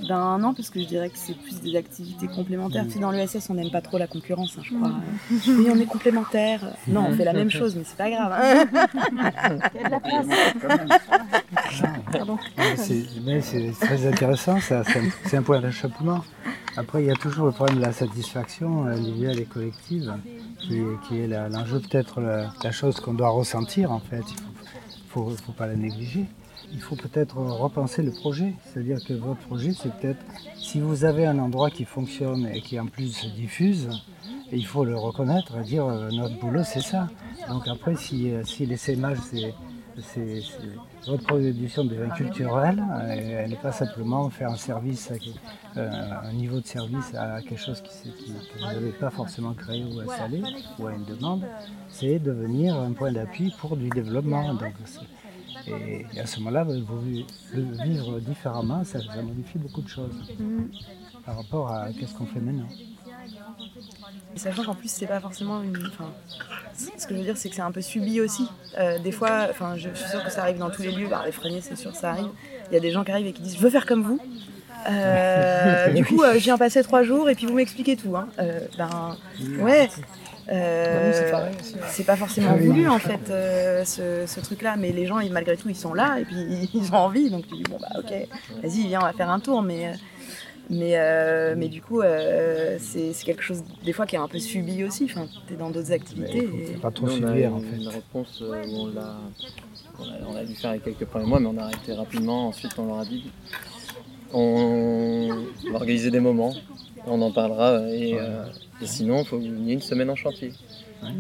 Ben 0.09 0.39
non, 0.39 0.55
parce 0.55 0.71
que 0.71 0.81
je 0.81 0.87
dirais 0.87 1.09
que 1.11 1.19
c'est 1.19 1.35
plus 1.35 1.61
des 1.61 1.77
activités 1.77 2.27
complémentaires. 2.27 2.87
Tu 2.91 2.99
dans 2.99 3.11
l'ESS, 3.11 3.49
on 3.51 3.55
n'aime 3.55 3.71
pas 3.71 3.81
trop 3.81 3.99
la 3.99 4.07
concurrence, 4.07 4.57
hein, 4.59 4.63
je 4.65 4.75
crois. 4.75 4.89
Mm. 4.89 5.37
Oui, 5.49 5.67
on 5.71 5.79
est 5.79 5.87
complémentaires. 5.87 6.77
Non, 6.89 7.07
on 7.09 7.15
fait 7.15 7.25
la 7.25 7.33
même 7.33 7.51
chose, 7.51 7.77
mais 7.77 7.85
c'est 7.85 7.97
pas 7.97 8.11
grave. 8.11 8.33
Hein. 8.33 8.65
Il 9.75 9.81
y 9.81 9.85
a 9.85 9.87
de 9.87 9.91
la 9.91 10.01
place. 10.01 10.27
C'est 13.47 13.73
très 13.81 14.07
intéressant, 14.07 14.59
c'est 14.61 15.37
un 15.37 15.43
point 15.43 15.61
d'achoppement. 15.61 16.23
Après, 16.77 17.03
il 17.03 17.07
y 17.07 17.11
a 17.11 17.15
toujours 17.15 17.47
le 17.47 17.53
problème 17.53 17.77
de 17.77 17.83
la 17.83 17.93
satisfaction 17.93 18.87
individuelle 18.87 19.39
et 19.39 19.45
collective, 19.45 20.15
qui, 20.61 21.19
est 21.19 21.27
l'enjeu 21.51 21.81
peut-être 21.81 22.21
la, 22.21 22.73
chose 22.73 22.99
qu'on 23.01 23.15
doit 23.15 23.29
ressentir 23.29 23.93
en 23.93 24.01
fait. 24.01 24.25
Il 25.17 25.23
ne 25.23 25.37
faut, 25.37 25.53
pas 25.53 25.67
la 25.67 25.77
négliger. 25.77 26.25
Il 26.73 26.81
faut 26.81 26.97
peut-être 26.97 27.37
repenser 27.37 28.03
le 28.03 28.13
projet. 28.13 28.55
C'est-à-dire 28.65 28.99
que 29.05 29.13
votre 29.13 29.41
projet, 29.41 29.73
c'est 29.73 29.93
peut-être, 29.93 30.25
si 30.57 30.81
vous 30.81 31.05
avez 31.05 31.27
un 31.27 31.39
endroit 31.39 31.71
qui 31.71 31.85
fonctionne 31.85 32.47
et 32.47 32.61
qui 32.61 32.81
en 32.81 32.87
plus 32.87 33.13
se 33.13 33.27
diffuse, 33.27 33.89
il 34.53 34.67
faut 34.67 34.85
le 34.85 34.97
reconnaître, 34.97 35.59
dire 35.61 35.87
euh, 35.87 36.11
notre 36.11 36.39
boulot 36.39 36.63
c'est 36.65 36.83
ça. 36.83 37.09
Donc 37.49 37.67
après, 37.69 37.97
si, 37.97 38.31
euh, 38.31 38.45
si 38.45 38.67
l'essaimage 38.67 39.19
c'est 39.31 39.55
votre 41.07 41.25
production 41.25 41.85
devient 41.85 42.11
culturelle, 42.17 42.83
elle 43.09 43.51
n'est 43.51 43.57
pas 43.57 43.73
simplement 43.73 44.31
faire 44.31 44.51
un 44.51 44.57
service, 44.57 45.13
euh, 45.77 45.91
un 46.23 46.33
niveau 46.33 46.61
de 46.61 46.67
service 46.67 47.15
à 47.15 47.43
quelque 47.43 47.61
chose 47.61 47.83
qui, 47.83 48.11
que 48.11 48.59
vous 48.59 48.67
n'avez 48.67 48.93
pas 48.93 49.11
forcément 49.11 49.53
créé 49.53 49.85
ou 49.85 50.01
installé, 50.01 50.43
ou 50.79 50.87
à 50.87 50.95
une 50.95 51.05
demande, 51.05 51.45
c'est 51.89 52.19
devenir 52.19 52.77
un 52.77 52.93
point 52.93 53.13
d'appui 53.13 53.53
pour 53.59 53.77
du 53.77 53.89
développement. 53.91 54.57
Et, 55.67 56.21
à 56.21 56.27
ce 56.27 56.39
moment-là, 56.41 56.65
vous 56.65 57.01
vivre 57.85 58.21
différemment, 58.21 58.85
ça, 58.85 58.99
modifie 59.23 59.59
beaucoup 59.59 59.83
de 59.83 59.89
choses 59.89 60.33
par 61.25 61.37
rapport 61.37 61.71
à 61.71 61.93
qu'est-ce 61.93 62.15
qu'on 62.15 62.27
fait 62.27 62.41
maintenant. 62.41 62.69
Et 64.35 64.39
sachant 64.39 64.65
qu'en 64.65 64.75
plus, 64.75 64.91
c'est 64.91 65.07
pas 65.07 65.21
forcément 65.21 65.63
une. 65.63 65.77
Enfin, 65.87 66.13
ce 66.75 67.07
que 67.07 67.15
je 67.15 67.19
veux 67.19 67.25
dire, 67.25 67.37
c'est 67.37 67.49
que 67.49 67.55
c'est 67.55 67.63
un 67.63 67.71
peu 67.71 67.83
subi 67.83 68.21
aussi. 68.21 68.49
Euh, 68.79 68.99
des 68.99 69.13
fois, 69.13 69.47
enfin, 69.51 69.77
je, 69.77 69.91
suis 69.91 70.09
sûre 70.09 70.25
que 70.25 70.31
ça 70.31 70.43
arrive 70.43 70.59
dans 70.59 70.71
tous 70.71 70.83
les 70.83 70.93
lieux. 70.93 71.09
Bah, 71.09 71.23
les 71.25 71.33
freiniers, 71.33 71.61
c'est 71.61 71.77
sûr, 71.77 71.95
ça 71.95 72.11
arrive. 72.11 72.31
Il 72.71 72.75
y 72.75 72.77
a 72.77 72.81
des 72.81 72.91
gens 72.91 73.05
qui 73.05 73.13
arrivent 73.13 73.27
et 73.27 73.33
qui 73.33 73.43
disent 73.43 73.57
Je 73.57 73.63
veux 73.63 73.71
faire 73.71 73.87
comme 73.87 74.03
vous. 74.03 74.19
Euh, 74.89 75.89
du 75.95 76.05
coup, 76.05 76.23
euh, 76.23 76.35
je 76.35 76.45
viens 76.45 76.59
passer 76.59 76.83
trois 76.83 77.03
jours 77.03 77.29
et 77.31 77.35
puis 77.35 77.47
vous 77.47 77.55
m'expliquez 77.55 77.97
tout. 77.97 78.17
Hein. 78.17 78.29
Euh, 78.39 78.61
ben, 78.79 79.17
ouais. 79.61 79.89
c'est 81.89 82.07
pas 82.07 82.17
forcément 82.17 82.57
voulu 82.57 82.89
en 82.89 82.99
fait 82.99 83.33
ce, 83.85 84.25
ce 84.27 84.41
truc-là, 84.41 84.77
mais 84.77 84.93
les 84.93 85.07
gens 85.07 85.21
ils, 85.21 85.33
malgré 85.33 85.57
tout 85.57 85.69
ils 85.69 85.77
sont 85.77 85.95
là 85.95 86.19
et 86.19 86.25
puis 86.25 86.69
ils 86.75 86.93
ont 86.93 86.99
envie, 86.99 87.31
donc 87.31 87.47
tu 87.47 87.55
dis 87.55 87.63
bon 87.63 87.79
bah 87.81 87.99
ok, 87.99 88.13
vas-y 88.63 88.89
viens 88.89 89.01
on 89.01 89.05
va 89.05 89.13
faire 89.13 89.31
un 89.31 89.41
tour, 89.41 89.63
mais 89.63 89.93
mais, 90.71 90.97
mais 91.57 91.69
du 91.69 91.83
coup, 91.83 92.03
c'est 92.79 93.13
quelque 93.25 93.43
chose 93.43 93.63
des 93.85 93.93
fois 93.93 94.07
qui 94.07 94.17
est 94.17 94.21
un 94.21 94.29
peu 94.29 94.39
subi 94.39 94.85
aussi. 94.85 95.05
Enfin, 95.05 95.27
tu 95.47 95.55
es 95.55 95.57
dans 95.57 95.71
d'autres 95.71 95.93
activités. 95.93 96.49
Et... 96.73 96.77
Pas 96.79 96.91
trop 96.91 97.09
subir 97.09 97.55
en 97.55 97.61
fait. 97.61 97.77
Une 97.77 97.89
réponse 97.89 98.41
où 98.41 98.53
on 98.53 98.87
l'a 98.87 99.17
on 100.27 100.37
a, 100.37 100.45
dû 100.45 100.55
faire 100.55 100.71
avec 100.71 100.85
quelques 100.85 101.05
premiers 101.05 101.27
mois, 101.27 101.41
mais 101.41 101.49
on 101.49 101.59
a 101.59 101.65
arrêté 101.65 101.93
rapidement. 101.93 102.49
Ensuite, 102.49 102.73
on 102.79 102.87
leur 102.87 103.01
a 103.01 103.05
dit 103.05 103.31
on 104.33 105.29
va 105.71 105.75
organiser 105.75 106.11
des 106.11 106.21
moments, 106.21 106.55
on 107.07 107.21
en 107.23 107.31
parlera. 107.31 107.81
Et, 107.91 108.15
euh, 108.15 108.45
sinon, 108.83 109.21
il 109.21 109.27
faut 109.27 109.41
ait 109.41 109.73
une 109.73 109.81
semaine 109.81 110.11
en 110.11 110.17
chantier. 110.17 110.53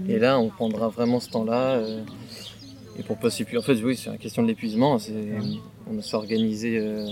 Et 0.08 0.18
là, 0.18 0.38
on 0.38 0.48
prendra 0.48 0.88
vraiment 0.88 1.20
ce 1.20 1.30
temps-là. 1.30 1.76
Euh, 1.76 2.02
et 2.98 3.02
pour 3.02 3.18
pas 3.18 3.30
s'épuiser, 3.30 3.58
en 3.58 3.62
fait, 3.62 3.74
oui, 3.82 3.96
c'est 3.96 4.10
une 4.10 4.18
question 4.18 4.42
de 4.42 4.48
l'épuisement. 4.48 4.98
On 5.90 6.00
s'est 6.00 6.16
organisé. 6.16 6.78
Euh, 6.78 7.06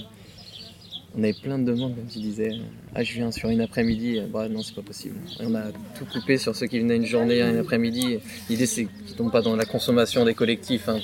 on 1.17 1.25
avait 1.25 1.33
plein 1.33 1.59
de 1.59 1.65
demandes, 1.65 1.97
comme 1.97 2.07
tu 2.07 2.21
disais. 2.21 2.53
Ah, 2.95 3.03
je 3.03 3.15
viens 3.15 3.33
sur 3.33 3.49
une 3.49 3.61
après-midi. 3.61 4.21
Bah 4.33 4.49
non, 4.49 4.63
c'est 4.63 4.77
pas 4.77 4.83
possible. 4.83 5.17
on 5.41 5.57
a 5.57 5.73
tout 5.99 6.05
coupé 6.05 6.39
sur 6.39 6.55
ceux 6.55 6.69
qui 6.69 6.79
venaient 6.79 6.97
une 6.97 7.07
journée, 7.07 7.43
une 7.43 7.59
après-midi. 7.59 8.19
L'idée, 8.49 8.67
c'est 8.67 8.85
qu'ils 8.85 9.17
tombent 9.17 9.33
pas 9.33 9.43
dans 9.43 9.57
la 9.57 9.65
consommation 9.65 10.25
des 10.25 10.35
collectifs. 10.35 10.89
Hein. 10.89 11.01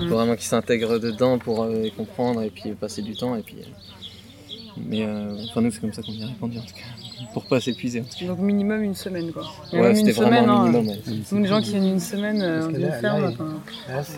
Faut 0.00 0.16
vraiment 0.16 0.34
qu'ils 0.34 0.42
s'intègrent 0.42 0.98
dedans 0.98 1.38
pour 1.38 1.66
comprendre 1.96 2.42
et 2.42 2.50
puis 2.50 2.72
passer 2.72 3.00
du 3.00 3.14
temps. 3.16 3.36
Et 3.36 3.42
puis, 3.42 3.56
mais 4.86 5.04
euh, 5.04 5.44
enfin, 5.48 5.60
nous, 5.60 5.70
c'est 5.70 5.80
comme 5.80 5.92
ça 5.92 6.02
qu'on 6.02 6.12
y 6.12 6.22
a 6.22 6.26
répondu 6.26 6.58
en 6.58 6.62
tout 6.62 6.74
cas, 6.74 7.24
pour 7.32 7.44
pas 7.46 7.60
s'épuiser. 7.60 8.02
Donc, 8.26 8.38
minimum 8.38 8.82
une 8.82 8.94
semaine 8.94 9.32
quoi. 9.32 9.44
Ouais, 9.72 9.94
c'était 9.94 10.12
vraiment 10.12 10.62
un 10.62 10.70
minimum. 10.70 10.96
Nous, 11.32 11.38
les 11.38 11.48
gens 11.48 11.60
qui 11.60 11.70
viennent 11.70 11.86
une 11.86 12.00
semaine 12.00 12.42
en 12.42 13.00
ferme, 13.00 13.24
enfin. 13.24 13.60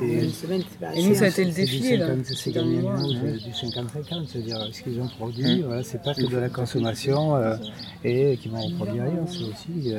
Une 0.02 0.30
semaine, 0.30 0.62
Et 0.94 1.02
nous, 1.02 1.14
ça 1.14 1.26
a 1.26 1.28
été 1.28 1.44
le 1.44 1.52
défi 1.52 1.96
là. 1.96 2.08
C'est 2.24 2.52
gagné 2.52 2.78
du 2.78 3.50
50-50, 3.50 4.26
c'est-à-dire 4.26 4.68
ce 4.72 4.82
qu'ils 4.82 5.00
ont 5.00 5.08
produit, 5.08 5.62
voilà, 5.62 5.82
c'est 5.82 6.02
pas 6.02 6.14
que 6.14 6.26
de 6.26 6.36
la 6.36 6.48
consommation 6.48 7.36
euh, 7.36 7.56
et 8.04 8.36
qui 8.40 8.48
vont 8.48 8.60
reproduire 8.60 9.04
rien, 9.04 9.26
c'est 9.26 9.44
aussi. 9.44 9.94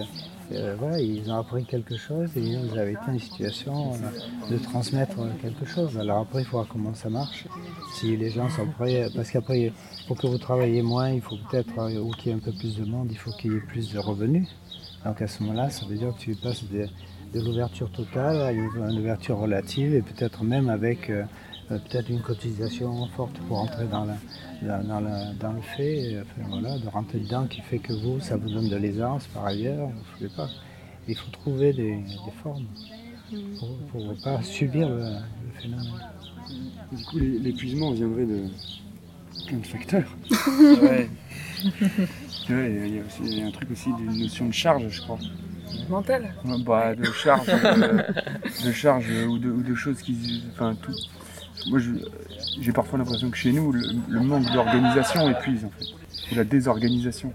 Voilà, 0.79 0.99
ils 0.99 1.31
ont 1.31 1.37
appris 1.37 1.65
quelque 1.65 1.97
chose 1.97 2.29
et 2.35 2.41
ils 2.41 2.77
avaient 2.77 2.93
été 2.93 3.09
en 3.09 3.19
situation 3.19 3.91
de 4.49 4.57
transmettre 4.57 5.15
quelque 5.41 5.65
chose. 5.65 5.97
Alors 5.97 6.19
après, 6.19 6.41
il 6.41 6.45
faut 6.45 6.57
voir 6.57 6.67
comment 6.67 6.93
ça 6.93 7.09
marche. 7.09 7.45
Si 7.93 8.15
les 8.17 8.29
gens 8.29 8.49
sont 8.49 8.67
prêts, 8.67 9.07
parce 9.15 9.31
qu'après, 9.31 9.71
pour 10.07 10.17
que 10.17 10.27
vous 10.27 10.37
travaillez 10.37 10.81
moins, 10.81 11.09
il 11.09 11.21
faut 11.21 11.37
peut-être, 11.49 11.79
euh, 11.79 11.99
ou 11.99 12.11
qu'il 12.11 12.31
y 12.31 12.35
ait 12.35 12.37
un 12.37 12.39
peu 12.39 12.51
plus 12.51 12.77
de 12.77 12.85
monde, 12.85 13.07
il 13.11 13.17
faut 13.17 13.31
qu'il 13.31 13.53
y 13.53 13.55
ait 13.55 13.59
plus 13.59 13.93
de 13.93 13.99
revenus. 13.99 14.47
Donc 15.05 15.21
à 15.21 15.27
ce 15.27 15.41
moment-là, 15.43 15.69
ça 15.69 15.85
veut 15.85 15.95
dire 15.95 16.13
que 16.15 16.19
tu 16.19 16.35
passes 16.35 16.63
de, 16.65 16.87
l'ouverture 17.33 17.89
totale 17.91 18.41
à 18.41 18.51
une, 18.51 18.99
ouverture 18.99 19.37
relative 19.37 19.95
et 19.95 20.01
peut-être 20.01 20.43
même 20.43 20.69
avec 20.69 21.09
euh, 21.09 21.23
peut-être 21.79 22.09
une 22.09 22.21
cotisation 22.21 23.07
forte 23.07 23.37
pour 23.47 23.59
entrer 23.59 23.85
dans, 23.85 24.05
dans, 24.61 25.53
le 25.53 25.61
fait, 25.75 26.17
voilà, 26.49 26.77
de 26.77 26.87
rentrer 26.87 27.19
dedans 27.19 27.45
qui 27.47 27.61
fait 27.61 27.79
que 27.79 27.93
vous, 27.93 28.19
ça 28.19 28.37
vous 28.37 28.49
donne 28.49 28.69
de 28.69 28.75
l'aisance 28.75 29.27
par 29.27 29.45
ailleurs. 29.45 29.89
Je 30.19 30.27
sais 30.27 30.33
pas. 30.35 30.49
Il 31.07 31.15
faut 31.15 31.31
trouver 31.31 31.73
des, 31.73 31.99
formes 32.43 32.65
pour 33.91 34.01
ne 34.01 34.13
pas 34.15 34.41
subir 34.43 34.89
le, 34.89 35.15
phénomène. 35.59 35.85
Du 36.91 37.03
coup, 37.05 37.17
l'épuisement 37.19 37.91
viendrait 37.91 38.25
de 38.25 38.43
plein 39.47 39.57
de 39.57 39.65
facteurs. 39.65 40.17
ouais. 40.81 41.09
il 42.49 43.35
y, 43.37 43.41
a 43.41 43.45
un 43.45 43.51
truc 43.51 43.71
aussi 43.71 43.89
d'une 43.93 44.19
notion 44.19 44.47
de 44.47 44.53
charge, 44.53 44.87
je 44.89 45.01
crois. 45.01 45.19
Mentale 45.89 46.33
bah, 46.65 46.95
De 46.95 47.05
charge, 47.05 47.47
euh, 47.49 48.01
de 48.65 48.71
charge 48.71 49.09
ou 49.27 49.37
de, 49.37 49.49
ou 49.49 49.61
de 49.61 49.75
choses 49.75 50.01
qui. 50.01 50.43
Enfin, 50.51 50.75
tout, 50.81 50.93
moi, 51.67 51.79
j'ai 52.59 52.71
parfois 52.71 52.99
l'impression 52.99 53.29
que 53.29 53.37
chez 53.37 53.51
nous, 53.51 53.71
le, 53.71 54.19
manque 54.19 54.51
d'organisation 54.51 55.29
épuise, 55.29 55.65
en 55.65 55.69
fait. 55.69 55.85
Ou 56.31 56.35
la 56.35 56.43
désorganisation. 56.43 57.33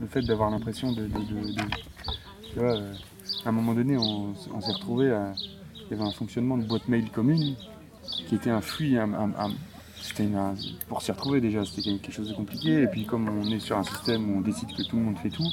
Le 0.00 0.06
fait 0.06 0.22
d'avoir 0.22 0.50
l'impression 0.50 0.92
de. 0.92 1.06
tu 1.06 2.58
vois, 2.58 2.72
euh, 2.72 2.92
à 3.44 3.48
un 3.48 3.52
moment 3.52 3.74
donné, 3.74 3.96
on, 3.96 4.34
s'est 4.34 4.72
retrouvé 4.72 5.10
à. 5.10 5.32
Il 5.74 5.96
y 5.96 6.00
avait 6.00 6.08
un 6.08 6.12
fonctionnement 6.12 6.56
de 6.56 6.64
boîte 6.64 6.88
mail 6.88 7.10
commune 7.10 7.54
qui 8.28 8.34
était 8.34 8.50
un 8.50 8.60
flux, 8.60 8.98
c'était 10.00 10.28
pour 10.88 11.02
s'y 11.02 11.12
retrouver 11.12 11.40
déjà, 11.40 11.64
c'était 11.64 11.82
quelque 11.82 12.12
chose 12.12 12.28
de 12.28 12.34
compliqué. 12.34 12.82
Et 12.82 12.86
puis 12.86 13.04
comme 13.04 13.28
on 13.28 13.50
est 13.52 13.60
sur 13.60 13.76
un 13.76 13.84
système 13.84 14.30
où 14.30 14.38
on 14.38 14.40
décide 14.40 14.74
que 14.74 14.82
tout 14.82 14.96
le 14.96 15.02
monde 15.02 15.18
fait 15.18 15.30
tout, 15.30 15.48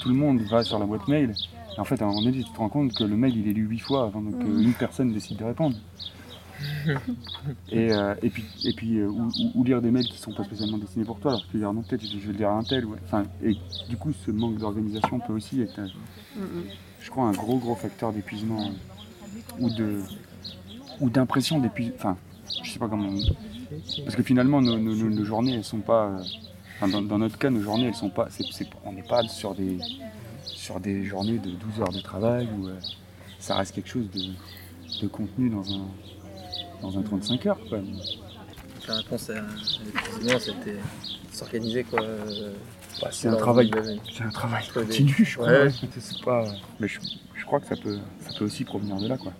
tout 0.00 0.08
le 0.08 0.14
monde 0.14 0.40
va 0.42 0.64
sur 0.64 0.78
la 0.78 0.86
boîte 0.86 1.06
mail. 1.08 1.34
Et 1.76 1.80
en 1.80 1.84
fait, 1.84 2.00
à 2.00 2.04
un 2.04 2.08
moment 2.08 2.22
donné, 2.22 2.42
tu 2.42 2.50
te 2.50 2.56
rends 2.56 2.68
compte 2.68 2.94
que 2.94 3.04
le 3.04 3.16
mail, 3.16 3.36
il 3.36 3.48
est 3.48 3.52
lu 3.52 3.66
huit 3.66 3.80
fois 3.80 4.04
avant 4.04 4.22
qu'une 4.22 4.72
personne 4.74 5.12
décide 5.12 5.38
de 5.38 5.44
répondre. 5.44 5.76
Euh, 7.72 8.14
et, 8.22 8.30
puis, 8.30 8.44
et 8.64 8.72
puis 8.72 8.98
euh, 8.98 9.08
ou, 9.54 9.64
lire 9.64 9.82
des 9.82 9.90
mails 9.90 10.06
qui 10.06 10.18
sont 10.18 10.32
pas 10.32 10.44
spécialement 10.44 10.78
destinés 10.78 11.04
pour 11.04 11.18
toi, 11.18 11.32
alors 11.32 11.46
que 11.46 11.50
tu 11.50 11.58
dire 11.58 11.72
non, 11.72 11.82
peut-être 11.82 12.02
je 12.02 12.18
vais 12.18 12.32
le 12.32 12.38
dire 12.38 12.50
un 12.50 12.62
tel. 12.62 12.86
Enfin, 13.04 13.24
et 13.42 13.56
du 13.88 13.96
coup, 13.96 14.12
ce 14.24 14.30
manque 14.30 14.58
d'organisation 14.58 15.18
peut 15.18 15.32
aussi 15.32 15.60
être, 15.60 15.78
euh, 15.80 16.62
je 17.00 17.10
crois, 17.10 17.24
un 17.24 17.32
gros 17.32 17.58
gros 17.58 17.74
facteur 17.74 18.12
d'épuisement 18.12 18.70
ou 19.58 19.70
de 19.70 20.00
ou 21.00 21.10
d'impression 21.10 21.58
d'épuisement. 21.58 21.96
Enfin, 21.96 22.16
je 22.62 22.70
sais 22.70 22.78
pas 22.78 22.88
comment. 22.88 23.10
Parce 24.04 24.16
que 24.16 24.22
finalement, 24.22 24.60
nos, 24.62 25.24
journées, 25.24 25.54
elles 25.54 25.64
sont 25.64 25.80
pas. 25.80 26.20
dans, 26.80 27.18
notre 27.18 27.38
cas, 27.38 27.50
nos 27.50 27.60
journées, 27.60 27.86
elles 27.86 27.94
sont 27.94 28.10
pas. 28.10 28.28
on 28.84 28.92
n'est 28.92 29.02
pas 29.02 29.22
sur 29.24 29.54
des 29.54 29.78
sur 30.44 30.80
des 30.80 31.04
journées 31.04 31.38
de 31.38 31.50
12 31.50 31.80
heures 31.80 31.92
de 31.92 32.00
travail 32.00 32.48
où 32.56 32.68
ça 33.38 33.56
reste 33.56 33.74
quelque 33.74 33.88
chose 33.88 34.08
de, 34.10 35.02
de 35.02 35.08
contenu 35.08 35.50
dans 35.50 35.74
un 35.74 35.86
dans 36.84 36.98
un 36.98 37.02
35 37.02 37.46
heures. 37.46 37.58
Quoi. 37.68 37.78
La 38.88 38.96
réponse 38.96 39.30
à 39.30 39.34
l'épuisement, 39.84 40.38
c'était 40.38 40.76
s'organiser. 41.32 41.84
quoi. 41.84 42.00
Bah, 43.00 43.08
c'est 43.10 43.28
un, 43.28 43.34
travail, 43.34 43.70
c'est 44.14 44.22
un 44.22 44.30
travail 44.30 44.64
continu, 44.72 45.24
je 45.24 45.36
crois. 45.36 45.48
Pas... 46.24 46.44
Mais 46.78 46.86
je, 46.86 47.00
je, 47.34 47.44
crois 47.44 47.58
que 47.58 47.66
ça 47.66 47.76
peut, 47.76 47.98
ça 48.20 48.38
peut 48.38 48.44
aussi 48.44 48.64
provenir 48.64 48.96
de 48.96 49.08
là. 49.08 49.16
Quoi. 49.16 49.32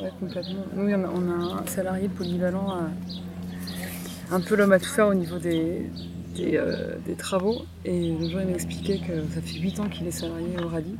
Ouais, 0.00 0.10
complètement. 0.18 0.64
Nous, 0.74 0.90
on 0.90 1.30
a, 1.30 1.60
un 1.60 1.66
salarié 1.66 2.08
polyvalent, 2.08 2.76
euh, 2.76 4.34
un 4.34 4.40
peu 4.40 4.54
l'homme 4.54 4.72
à 4.72 4.78
tout 4.78 4.88
faire 4.88 5.08
au 5.08 5.14
niveau 5.14 5.38
des, 5.38 5.90
des, 6.36 6.56
euh, 6.56 6.96
des 7.04 7.14
travaux. 7.14 7.62
Et 7.84 8.12
le 8.14 8.28
jour, 8.30 8.40
il 8.40 8.46
m'expliquait 8.46 8.98
que 8.98 9.12
ça 9.34 9.42
fait 9.42 9.58
8 9.58 9.80
ans 9.80 9.88
qu'il 9.88 10.06
est 10.06 10.12
salarié 10.12 10.56
au 10.64 10.68
Radis 10.68 10.96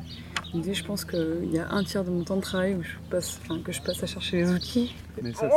je 0.55 0.85
pense 0.85 1.05
qu'il 1.05 1.51
y 1.51 1.59
a 1.59 1.71
un 1.71 1.83
tiers 1.83 2.05
de 2.05 2.11
mon 2.11 2.25
temps 2.25 2.37
de 2.37 2.43
travail 2.43 2.75
où 2.75 2.83
je 2.83 2.91
passe, 3.11 3.41
que 3.65 3.73
je 3.73 3.81
passe 3.81 4.03
à 4.03 4.07
chercher 4.07 4.39
les 4.39 4.51
outils. 4.51 4.95
Mais 5.23 5.33
ça, 5.33 5.49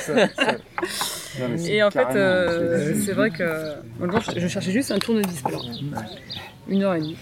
c'est. 0.00 1.72
et 1.72 1.82
en 1.82 1.90
fait, 1.90 2.08
euh, 2.14 2.94
c'est 3.04 3.12
vrai 3.12 3.30
que. 3.30 3.74
je, 4.36 4.48
cherchais 4.48 4.72
juste 4.72 4.90
un 4.90 4.98
tournevis 4.98 5.42
Une 6.68 6.82
heure 6.82 6.94
et 6.94 7.00
demie. 7.00 7.16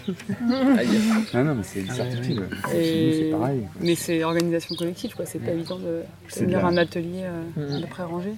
ah 1.33 1.43
non, 1.43 1.57
mais 1.57 1.63
c'est 1.63 1.81
une 1.81 1.91
certitude. 1.91 2.45
C'est 2.69 3.31
pareil. 3.33 3.67
Mais 3.81 3.95
c'est 3.95 4.23
organisation 4.23 4.75
collective, 4.77 5.15
quoi. 5.15 5.27
C'est 5.27 5.41
pas 5.41 5.53
évident 5.53 5.79
de 5.79 6.03
tenir 6.33 6.65
un 6.65 6.77
atelier 6.77 7.25
euh, 7.25 7.81
de 7.81 7.87
pré-rangé. 7.87 8.35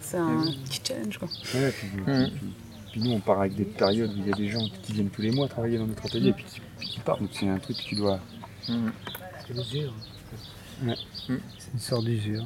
C'est 0.00 0.18
un 0.18 0.44
petit 0.64 0.80
challenge, 0.86 1.18
quoi. 1.18 1.28
Puis 1.42 1.58
nous, 2.98 3.12
on 3.12 3.20
part 3.20 3.40
avec 3.40 3.54
des 3.54 3.64
périodes 3.64 4.12
où 4.12 4.18
il 4.18 4.28
y 4.28 4.32
a 4.32 4.36
des 4.36 4.48
gens 4.48 4.66
qui 4.82 4.92
viennent 4.92 5.10
tous 5.10 5.22
les 5.22 5.30
mois 5.30 5.48
travailler 5.48 5.78
dans 5.78 5.86
notre 5.86 6.06
atelier 6.06 6.30
et 6.30 6.32
puis 6.32 6.44
qui, 6.80 7.00
partent. 7.00 7.20
Donc 7.20 7.30
c'est 7.32 7.48
un 7.48 7.58
truc 7.58 7.76
que 7.76 7.82
tu 7.82 7.94
dois. 7.94 8.20
Mmh. 8.68 8.88
C'est 9.46 9.54
l'usure. 9.54 9.94
Ouais. 10.84 10.94
Mmh. 11.28 11.36
C'est 11.58 11.72
une 11.72 11.78
sorte 11.78 12.04
d'usure. 12.04 12.44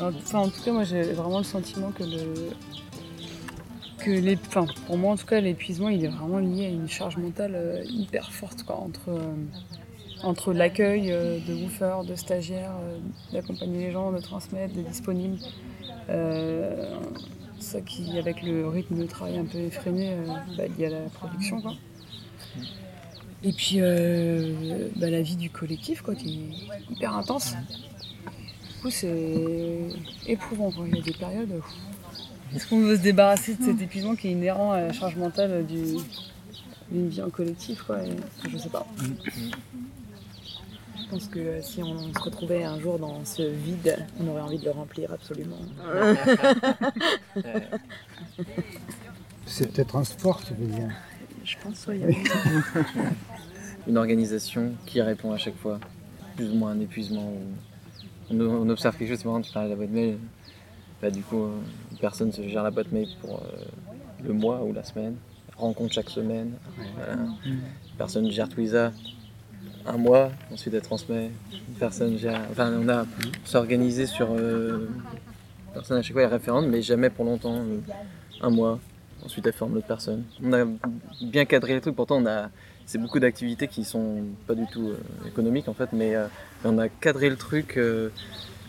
Enfin, 0.00 0.38
en 0.38 0.48
tout 0.48 0.62
cas, 0.62 0.72
moi 0.72 0.84
j'ai 0.84 1.02
vraiment 1.12 1.38
le 1.38 1.44
sentiment 1.44 1.92
que 1.92 2.04
le, 2.04 2.50
pour 4.86 4.98
moi 4.98 5.12
en 5.12 5.16
tout 5.16 5.26
cas, 5.26 5.40
l'épuisement 5.40 5.88
il 5.88 6.04
est 6.04 6.08
vraiment 6.08 6.38
lié 6.38 6.66
à 6.66 6.68
une 6.68 6.88
charge 6.88 7.16
mentale 7.16 7.52
euh, 7.54 7.84
hyper 7.84 8.32
forte 8.32 8.62
quoi, 8.64 8.76
entre, 8.76 9.08
euh, 9.08 9.34
entre 10.22 10.52
l'accueil 10.52 11.10
euh, 11.10 11.38
de 11.46 11.54
woofers, 11.54 12.04
de 12.04 12.14
stagiaires, 12.14 12.74
d'accompagner 13.32 13.86
les 13.86 13.92
gens, 13.92 14.12
de 14.12 14.18
transmettre, 14.18 14.74
d'être 14.74 14.88
disponible. 14.88 15.38
ça 17.60 17.80
qui, 17.80 18.18
avec 18.18 18.42
le 18.42 18.68
rythme 18.68 18.98
de 18.98 19.06
travail 19.06 19.38
un 19.38 19.44
peu 19.44 19.58
effréné, 19.58 20.16
bah, 20.56 20.64
lié 20.78 20.86
à 20.86 20.90
la 20.90 21.00
production. 21.14 21.60
Quoi. 21.60 21.74
Et 23.44 23.52
puis 23.52 23.78
bah, 23.80 25.10
la 25.10 25.22
vie 25.22 25.36
du 25.36 25.48
collectif, 25.48 26.02
quoi, 26.02 26.14
qui 26.14 26.40
est 26.40 26.92
hyper 26.92 27.16
intense. 27.16 27.54
Du 27.54 28.82
coup, 28.82 28.90
c'est 28.90 29.78
éprouvant. 30.26 30.72
Il 30.86 30.96
y 30.96 30.98
a 30.98 31.02
des 31.02 31.12
périodes. 31.12 31.52
où- 31.52 31.91
Est-ce 32.54 32.66
qu'on 32.68 32.80
veut 32.80 32.96
se 32.96 33.02
débarrasser 33.02 33.54
de 33.54 33.62
cet 33.64 33.80
épuisement 33.80 34.14
qui 34.14 34.28
est 34.28 34.32
inhérent 34.32 34.72
à 34.72 34.80
la 34.82 34.92
charge 34.92 35.16
mentale 35.16 35.64
du- 35.66 35.96
d'une 36.90 37.08
vie 37.08 37.22
en 37.22 37.30
collectif 37.30 37.82
quoi, 37.82 38.02
et- 38.04 38.10
enfin, 38.10 38.48
Je 38.50 38.58
sais 38.58 38.68
pas. 38.68 38.86
Je 40.96 41.08
pense 41.10 41.26
que 41.28 41.38
euh, 41.38 41.62
si 41.62 41.82
on 41.82 42.12
se 42.12 42.18
retrouvait 42.18 42.64
un 42.64 42.78
jour 42.80 42.98
dans 42.98 43.24
ce 43.24 43.42
vide, 43.42 43.96
on 44.20 44.28
aurait 44.28 44.40
envie 44.42 44.58
de 44.58 44.64
le 44.64 44.70
remplir 44.70 45.12
absolument. 45.12 45.58
C'est 49.46 49.72
peut-être 49.72 49.96
un 49.96 50.04
sport, 50.04 50.42
tu 50.44 50.54
veux 50.54 50.66
dire 50.66 50.90
Je 51.44 51.56
pense, 51.62 51.88
a- 51.88 51.92
Une 53.88 53.96
organisation 53.98 54.72
qui 54.86 55.02
répond 55.02 55.32
à 55.32 55.38
chaque 55.38 55.56
fois, 55.56 55.80
plus 56.36 56.50
ou 56.50 56.54
moins 56.54 56.70
à 56.70 56.74
un 56.74 56.80
épuisement. 56.80 57.32
On, 58.30 58.68
observe 58.70 58.96
quelque 58.96 59.08
chose, 59.10 59.18
c'est 59.18 59.24
marrant, 59.26 59.40
tu 59.42 59.52
parlais 59.52 59.68
de 59.68 59.72
la 59.74 59.76
boîte 59.76 59.90
mail. 59.90 60.18
Bah, 61.02 61.10
du 61.10 61.20
coup, 61.22 61.42
euh, 61.42 61.58
personne 62.02 62.32
se 62.32 62.42
gère 62.46 62.62
la 62.62 62.70
boîte 62.70 62.92
mail 62.92 63.08
pour 63.22 63.36
euh, 63.36 63.64
le 64.22 64.34
mois 64.34 64.62
ou 64.62 64.74
la 64.74 64.84
semaine, 64.84 65.16
rencontre 65.56 65.94
chaque 65.94 66.10
semaine. 66.10 66.50
Voilà. 66.96 67.14
Une 67.46 67.60
personne 67.96 68.30
gère 68.30 68.48
Twiza 68.48 68.92
un 69.86 69.96
mois, 69.96 70.30
ensuite 70.52 70.74
elle 70.74 70.82
transmet. 70.82 71.30
Une 71.52 71.74
personne 71.78 72.16
gère. 72.18 72.40
Enfin, 72.50 72.72
on 72.80 72.88
a 72.88 73.04
s'organisé 73.44 74.06
sur. 74.06 74.28
Euh, 74.32 74.88
personne 75.72 75.98
à 75.98 76.02
chaque 76.02 76.12
fois 76.12 76.22
est 76.22 76.26
référente, 76.26 76.66
mais 76.66 76.82
jamais 76.82 77.10
pour 77.10 77.24
longtemps. 77.24 77.56
euh, 77.56 77.80
un 78.40 78.50
mois, 78.50 78.80
ensuite 79.24 79.46
elle 79.46 79.52
forme 79.52 79.74
l'autre 79.74 79.86
personne. 79.86 80.24
On 80.42 80.52
a 80.52 80.64
bien 81.22 81.44
cadré 81.44 81.74
les 81.74 81.80
trucs, 81.80 81.96
pourtant 81.96 82.16
on 82.16 82.26
a. 82.26 82.50
C'est 82.84 82.98
beaucoup 82.98 83.20
d'activités 83.20 83.68
qui 83.68 83.84
sont 83.84 84.24
pas 84.46 84.54
du 84.54 84.66
tout 84.66 84.88
euh, 84.88 85.28
économiques 85.28 85.68
en 85.68 85.74
fait, 85.74 85.92
mais 85.92 86.14
on 86.64 86.78
a 86.78 86.88
cadré 86.88 87.30
le 87.30 87.36
truc. 87.36 87.78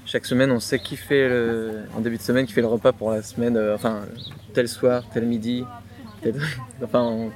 Chaque 0.05 0.25
semaine, 0.25 0.51
on 0.51 0.60
sait 0.60 0.79
qui 0.79 0.95
fait 0.95 1.27
le, 1.27 1.83
en 1.95 2.00
début 2.01 2.17
de 2.17 2.22
semaine, 2.22 2.45
qui 2.45 2.53
fait 2.53 2.62
le 2.62 2.67
repas 2.67 2.91
pour 2.91 3.12
la 3.12 3.22
semaine, 3.22 3.57
euh, 3.57 3.75
enfin 3.75 4.01
tel 4.53 4.67
soir, 4.67 5.03
tel 5.13 5.25
midi, 5.25 5.63
enfin 6.83 7.01
on, 7.01 7.31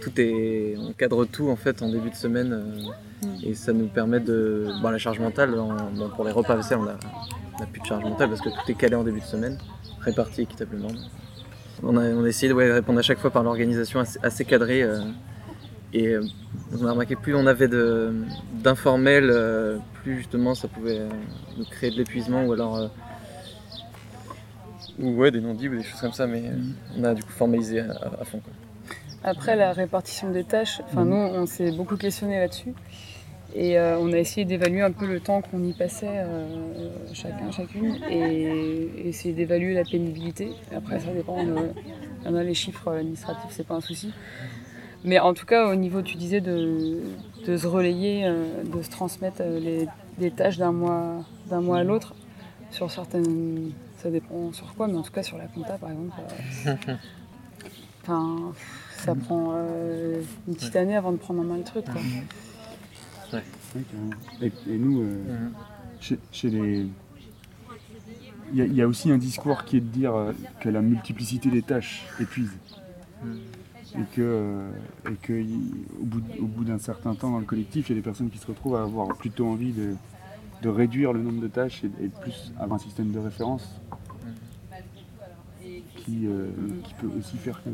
tout 0.00 0.12
est, 0.18 0.76
on 0.78 0.92
cadre 0.92 1.24
tout 1.24 1.48
en 1.50 1.56
fait 1.56 1.82
en 1.82 1.88
début 1.90 2.10
de 2.10 2.14
semaine 2.14 2.52
euh, 2.52 3.26
et 3.42 3.54
ça 3.54 3.72
nous 3.72 3.86
permet 3.86 4.20
de, 4.20 4.68
bon 4.82 4.90
la 4.90 4.98
charge 4.98 5.20
mentale, 5.20 5.54
pour 6.14 6.24
les 6.24 6.32
repas 6.32 6.56
on 6.56 6.86
a, 6.86 6.96
on 7.58 7.62
a 7.62 7.66
plus 7.66 7.80
de 7.80 7.86
charge 7.86 8.04
mentale 8.04 8.28
parce 8.28 8.40
que 8.40 8.48
tout 8.48 8.70
est 8.70 8.74
calé 8.74 8.94
en 8.94 9.04
début 9.04 9.20
de 9.20 9.24
semaine, 9.24 9.58
réparti 10.00 10.42
équitablement. 10.42 10.88
On 11.82 11.96
a, 11.96 12.02
on 12.02 12.26
essayé 12.26 12.52
de 12.52 12.56
répondre 12.56 12.98
à 12.98 13.02
chaque 13.02 13.18
fois 13.18 13.30
par 13.30 13.42
l'organisation 13.42 14.00
assez, 14.00 14.18
assez 14.22 14.44
cadrée. 14.44 14.82
euh, 14.82 15.00
et 15.92 16.08
euh, 16.08 16.22
on 16.78 16.86
a 16.86 16.90
remarqué 16.92 17.16
plus 17.16 17.34
on 17.34 17.46
avait 17.46 17.68
de- 17.68 18.12
d'informels, 18.54 19.30
euh, 19.30 19.78
plus 20.02 20.16
justement 20.18 20.54
ça 20.54 20.68
pouvait 20.68 20.98
euh, 21.00 21.08
nous 21.58 21.64
créer 21.64 21.90
de 21.90 21.96
l'épuisement 21.96 22.44
ou 22.44 22.52
alors. 22.52 22.76
euh, 22.76 22.88
ou 24.98 25.12
ouais, 25.14 25.30
des 25.30 25.40
non-dits 25.40 25.68
ou 25.68 25.76
des 25.76 25.82
choses 25.82 26.00
comme 26.00 26.12
ça, 26.12 26.26
mais 26.26 26.42
euh, 26.46 26.56
on 26.98 27.04
a 27.04 27.14
du 27.14 27.22
coup 27.22 27.32
formalisé 27.32 27.80
à, 27.80 28.24
fond. 28.24 28.40
Quoi. 28.40 28.52
Après 29.24 29.56
la 29.56 29.72
répartition 29.72 30.30
des 30.30 30.44
tâches, 30.44 30.80
enfin 30.86 31.04
nous 31.04 31.16
on 31.16 31.46
s'est 31.46 31.70
beaucoup 31.72 31.96
questionné 31.96 32.38
là-dessus 32.38 32.74
et 33.54 33.78
euh, 33.78 33.98
on 33.98 34.12
a 34.12 34.18
essayé 34.18 34.44
d'évaluer 34.44 34.82
un 34.82 34.92
peu 34.92 35.06
le 35.06 35.20
temps 35.20 35.40
qu'on 35.42 35.62
y 35.64 35.72
passait 35.72 36.06
euh, 36.08 36.46
chacun, 37.12 37.50
chacune 37.50 37.96
et 38.10 39.08
essayer 39.08 39.34
d'évaluer 39.34 39.74
la 39.74 39.84
pénibilité. 39.84 40.52
Après 40.74 41.00
ça 41.00 41.12
dépend, 41.12 41.42
de, 41.44 41.54
il 42.22 42.26
y 42.26 42.32
en 42.32 42.34
a 42.36 42.42
les 42.42 42.54
chiffres 42.54 42.92
administratifs, 42.92 43.50
c'est 43.50 43.66
pas 43.66 43.74
un 43.74 43.80
souci. 43.80 44.12
Mais 45.04 45.18
en 45.18 45.32
tout 45.34 45.46
cas 45.46 45.68
au 45.70 45.74
niveau 45.74 46.02
tu 46.02 46.16
disais 46.16 46.40
de, 46.40 47.00
de 47.46 47.56
se 47.56 47.66
relayer, 47.66 48.24
euh, 48.26 48.62
de 48.64 48.82
se 48.82 48.90
transmettre 48.90 49.38
euh, 49.40 49.58
les, 49.60 49.86
les 50.18 50.30
tâches 50.30 50.58
d'un 50.58 50.72
mois, 50.72 51.24
d'un 51.48 51.60
mois 51.60 51.78
à 51.78 51.84
l'autre 51.84 52.14
sur 52.70 52.90
certaines, 52.90 53.72
ça 53.98 54.10
dépend 54.10 54.52
sur 54.52 54.74
quoi, 54.74 54.86
mais 54.88 54.96
en 54.96 55.02
tout 55.02 55.12
cas 55.12 55.22
sur 55.22 55.38
la 55.38 55.46
compta 55.46 55.78
par 55.78 55.90
exemple. 55.90 56.14
euh, 56.66 56.94
Enfin, 58.02 58.52
ça 58.96 59.14
prend 59.14 59.52
euh, 59.54 60.22
une 60.48 60.54
petite 60.54 60.74
année 60.76 60.96
avant 60.96 61.12
de 61.12 61.18
prendre 61.18 61.40
en 61.40 61.44
main 61.44 61.58
le 61.58 61.64
truc. 61.64 61.84
Quoi. 61.84 62.00
Ouais. 63.32 63.42
Et, 64.42 64.46
et 64.46 64.78
nous, 64.78 65.02
euh, 65.02 65.18
chez, 66.00 66.18
chez 66.32 66.48
les. 66.50 66.86
Il 68.52 68.64
y, 68.64 68.74
y 68.74 68.82
a 68.82 68.88
aussi 68.88 69.12
un 69.12 69.18
discours 69.18 69.64
qui 69.64 69.76
est 69.76 69.80
de 69.80 69.86
dire 69.86 70.14
euh, 70.14 70.32
que 70.60 70.68
la 70.70 70.80
multiplicité 70.80 71.50
des 71.50 71.62
tâches 71.62 72.04
épuise. 72.18 72.50
Et 73.98 74.02
que, 74.14 74.20
euh, 74.20 74.70
et 75.10 75.14
que 75.16 75.32
au 76.00 76.04
bout, 76.04 76.22
au 76.38 76.46
bout 76.46 76.64
d'un 76.64 76.78
certain 76.78 77.14
temps 77.14 77.30
dans 77.32 77.38
le 77.40 77.44
collectif, 77.44 77.88
il 77.88 77.92
y 77.92 77.98
a 77.98 78.00
des 78.00 78.04
personnes 78.04 78.30
qui 78.30 78.38
se 78.38 78.46
retrouvent 78.46 78.76
à 78.76 78.82
avoir 78.82 79.08
plutôt 79.08 79.46
envie 79.48 79.72
de, 79.72 79.94
de 80.62 80.68
réduire 80.68 81.12
le 81.12 81.22
nombre 81.22 81.40
de 81.40 81.48
tâches 81.48 81.82
et, 81.84 82.08
plus 82.20 82.52
avoir 82.58 82.76
un 82.80 82.82
système 82.82 83.10
de 83.10 83.18
référence 83.18 83.66
qui, 86.04 86.26
euh, 86.26 86.48
qui 86.84 86.94
peut 86.94 87.10
aussi 87.18 87.36
faire 87.36 87.60
que 87.64 87.70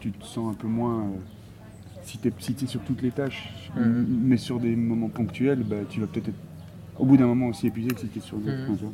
tu 0.00 0.10
te 0.12 0.24
sens 0.24 0.50
un 0.52 0.54
peu 0.54 0.66
moins. 0.66 1.00
euh, 1.02 1.18
si 2.02 2.18
tu 2.18 2.28
es, 2.28 2.32
si 2.38 2.54
t'es 2.54 2.66
sur 2.66 2.80
toutes 2.80 3.02
les 3.02 3.10
tâches, 3.10 3.50
Mhm. 3.76 4.06
mais 4.22 4.36
sur 4.38 4.58
des 4.58 4.74
moments 4.74 5.08
ponctuels, 5.10 5.62
bah, 5.62 5.76
tu 5.88 6.00
vas 6.00 6.06
peut-être 6.06 6.28
être 6.28 6.38
au 6.98 7.04
bout 7.04 7.16
d'un 7.18 7.26
moment 7.26 7.48
aussi 7.48 7.66
épuisé 7.66 7.90
que 7.90 8.00
si 8.00 8.08
tu 8.08 8.18
es 8.18 8.22
sur 8.22 8.38
d'autres. 8.38 8.56
Vois. 8.66 8.92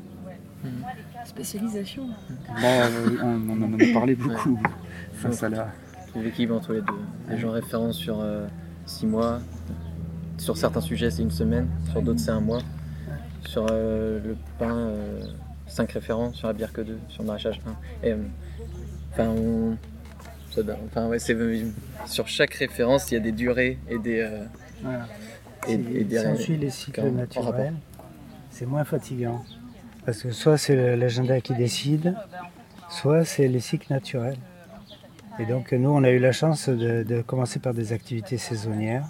Spécialisation. 1.24 2.08
Bah, 2.60 2.88
on, 3.22 3.40
on 3.48 3.62
en 3.62 3.72
a 3.80 3.86
parlé 3.92 4.14
beaucoup 4.16 4.58
face 5.14 5.42
à 5.42 5.48
la. 5.48 5.72
L'équilibre 6.22 6.56
entre 6.56 6.72
les 6.72 6.80
deux. 6.80 6.92
Les 7.30 7.38
gens 7.38 7.50
référents 7.50 7.92
sur 7.92 8.24
6 8.86 9.06
mois, 9.06 9.40
sur 10.38 10.56
certains 10.56 10.80
sujets 10.80 11.10
c'est 11.10 11.22
une 11.22 11.30
semaine, 11.30 11.68
sur 11.90 12.02
d'autres 12.02 12.20
c'est 12.20 12.30
un 12.30 12.40
mois. 12.40 12.60
Sur 13.46 13.66
euh, 13.70 14.18
le 14.24 14.36
pain, 14.58 14.90
5 15.68 15.92
référents, 15.92 16.32
sur 16.32 16.48
la 16.48 16.52
bière 16.54 16.72
que 16.72 16.80
2, 16.80 16.98
sur 17.08 17.22
le 17.22 17.26
maraîchage 17.28 17.60
1. 18.02 18.06
Et, 18.06 18.12
euh, 18.12 18.16
enfin, 19.12 19.28
on- 19.28 19.76
enfin, 20.86 21.06
ouais, 21.08 21.18
sur 22.06 22.26
chaque 22.28 22.54
référence 22.54 23.10
il 23.10 23.14
y 23.14 23.16
a 23.18 23.20
des 23.20 23.32
durées 23.32 23.78
et 23.88 23.98
des. 23.98 24.20
euh, 24.20 24.44
Voilà. 24.82 25.06
et, 25.68 25.74
Si, 25.76 25.96
et 25.96 26.04
des 26.04 26.18
si 26.18 26.26
on 26.26 26.36
suit 26.36 26.56
les 26.56 26.70
cycles 26.70 27.10
naturels, 27.10 27.74
c'est 28.50 28.66
moins 28.66 28.84
fatigant. 28.84 29.44
Parce 30.06 30.22
que 30.22 30.30
soit 30.30 30.56
c'est 30.56 30.96
l'agenda 30.96 31.40
qui 31.40 31.54
décide, 31.54 32.14
soit 32.88 33.24
c'est 33.24 33.48
les 33.48 33.60
cycles 33.60 33.92
naturels. 33.92 34.38
Et 35.38 35.44
donc 35.44 35.72
nous, 35.72 35.90
on 35.90 36.02
a 36.02 36.10
eu 36.10 36.18
la 36.18 36.32
chance 36.32 36.68
de, 36.68 37.22
commencer 37.26 37.58
par 37.58 37.74
des 37.74 37.92
activités 37.92 38.38
saisonnières. 38.38 39.04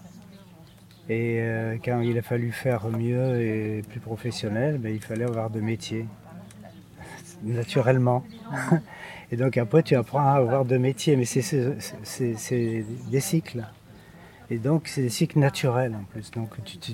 Et 1.09 1.39
euh, 1.41 1.77
quand 1.85 2.01
il 2.01 2.19
a 2.19 2.23
fallu 2.23 2.51
faire 2.51 2.89
mieux 2.89 3.41
et 3.41 3.83
plus 3.89 4.01
professionnel, 4.01 4.79
ben, 4.79 4.93
il 4.93 5.01
fallait 5.01 5.25
avoir 5.25 5.51
de 5.51 5.61
métiers, 5.61 6.07
naturellement. 7.43 8.25
Et 9.33 9.37
donc 9.37 9.57
après, 9.57 9.83
tu 9.83 9.95
apprends 9.95 10.27
à 10.27 10.33
avoir 10.33 10.65
de 10.65 10.77
métiers, 10.77 11.17
mais 11.17 11.25
c'est- 11.25 11.77
des 13.11 13.21
cycles. 13.21 13.65
Et 14.51 14.59
donc, 14.59 14.87
c'est 14.87 15.03
des 15.03 15.09
cycles 15.09 15.41
naturels 15.41 15.95
en 15.95 16.05
plus. 16.05 16.31
Donc, 16.31 16.51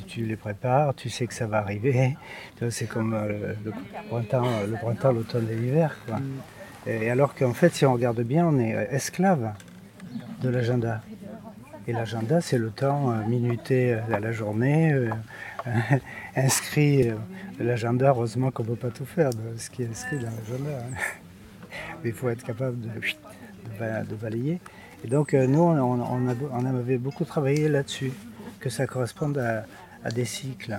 tu, 0.06 0.24
les 0.24 0.36
prépares, 0.36 0.94
tu 0.94 1.10
sais 1.10 1.26
que 1.26 1.34
ça 1.34 1.46
va 1.46 1.58
arriver. 1.58 2.16
C'est 2.70 2.88
comme 2.88 3.12
euh, 3.12 3.52
le 3.62 3.72
printemps, 4.08 5.12
l'automne 5.12 5.48
et 5.50 5.56
l'hiver. 5.56 5.94
Et 6.86 7.10
alors 7.10 7.34
qu'en 7.34 7.52
fait, 7.52 7.72
si 7.74 7.86
on 7.86 7.92
regarde 7.92 8.20
bien, 8.22 8.46
on 8.46 8.58
est 8.58 8.74
euh, 8.74 8.84
esclave 8.90 9.52
de 10.42 10.48
l'agenda. 10.48 11.00
Et 11.86 11.92
l'agenda, 11.92 12.40
c'est 12.40 12.58
le 12.58 12.70
temps 12.70 13.10
euh, 13.12 13.24
minuté 13.26 13.94
euh, 13.94 14.00
à 14.14 14.20
la 14.20 14.32
journée, 14.32 14.94
inscrit. 16.36 17.10
l'agenda, 17.60 18.08
heureusement 18.08 18.50
qu'on 18.50 18.64
ne 18.64 18.68
peut 18.68 18.76
pas 18.76 18.90
tout 18.90 19.04
faire 19.04 19.30
de 19.30 19.56
ce 19.56 19.70
qui 19.70 19.82
est 19.82 19.88
inscrit 19.90 20.16
dans 20.16 20.30
l'agenda. 20.30 20.70
hein. 20.78 20.96
Mais 22.04 22.10
il 22.10 22.14
faut 22.14 22.28
être 22.28 22.42
capable 22.44 22.80
de, 22.80 22.88
de 22.88 23.78
ba- 23.78 24.02
de 24.02 24.14
balayer. 24.14 24.60
Et 25.04 25.08
donc, 25.08 25.32
nous, 25.34 25.60
on, 25.60 26.28
a- 26.28 26.68
avait 26.78 26.98
beaucoup 26.98 27.24
travaillé 27.24 27.68
là-dessus, 27.68 28.12
que 28.60 28.68
ça 28.70 28.86
corresponde 28.86 29.38
à, 29.38 30.10
des 30.10 30.24
cycles. 30.24 30.78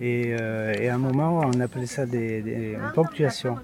Et, 0.00 0.34
à 0.34 0.94
un 0.94 0.98
moment, 0.98 1.40
on 1.44 1.60
appelait 1.60 1.86
ça 1.86 2.04
des, 2.06 2.42
des 2.42 2.72
une 2.72 2.92
ponctuation. 2.94 3.56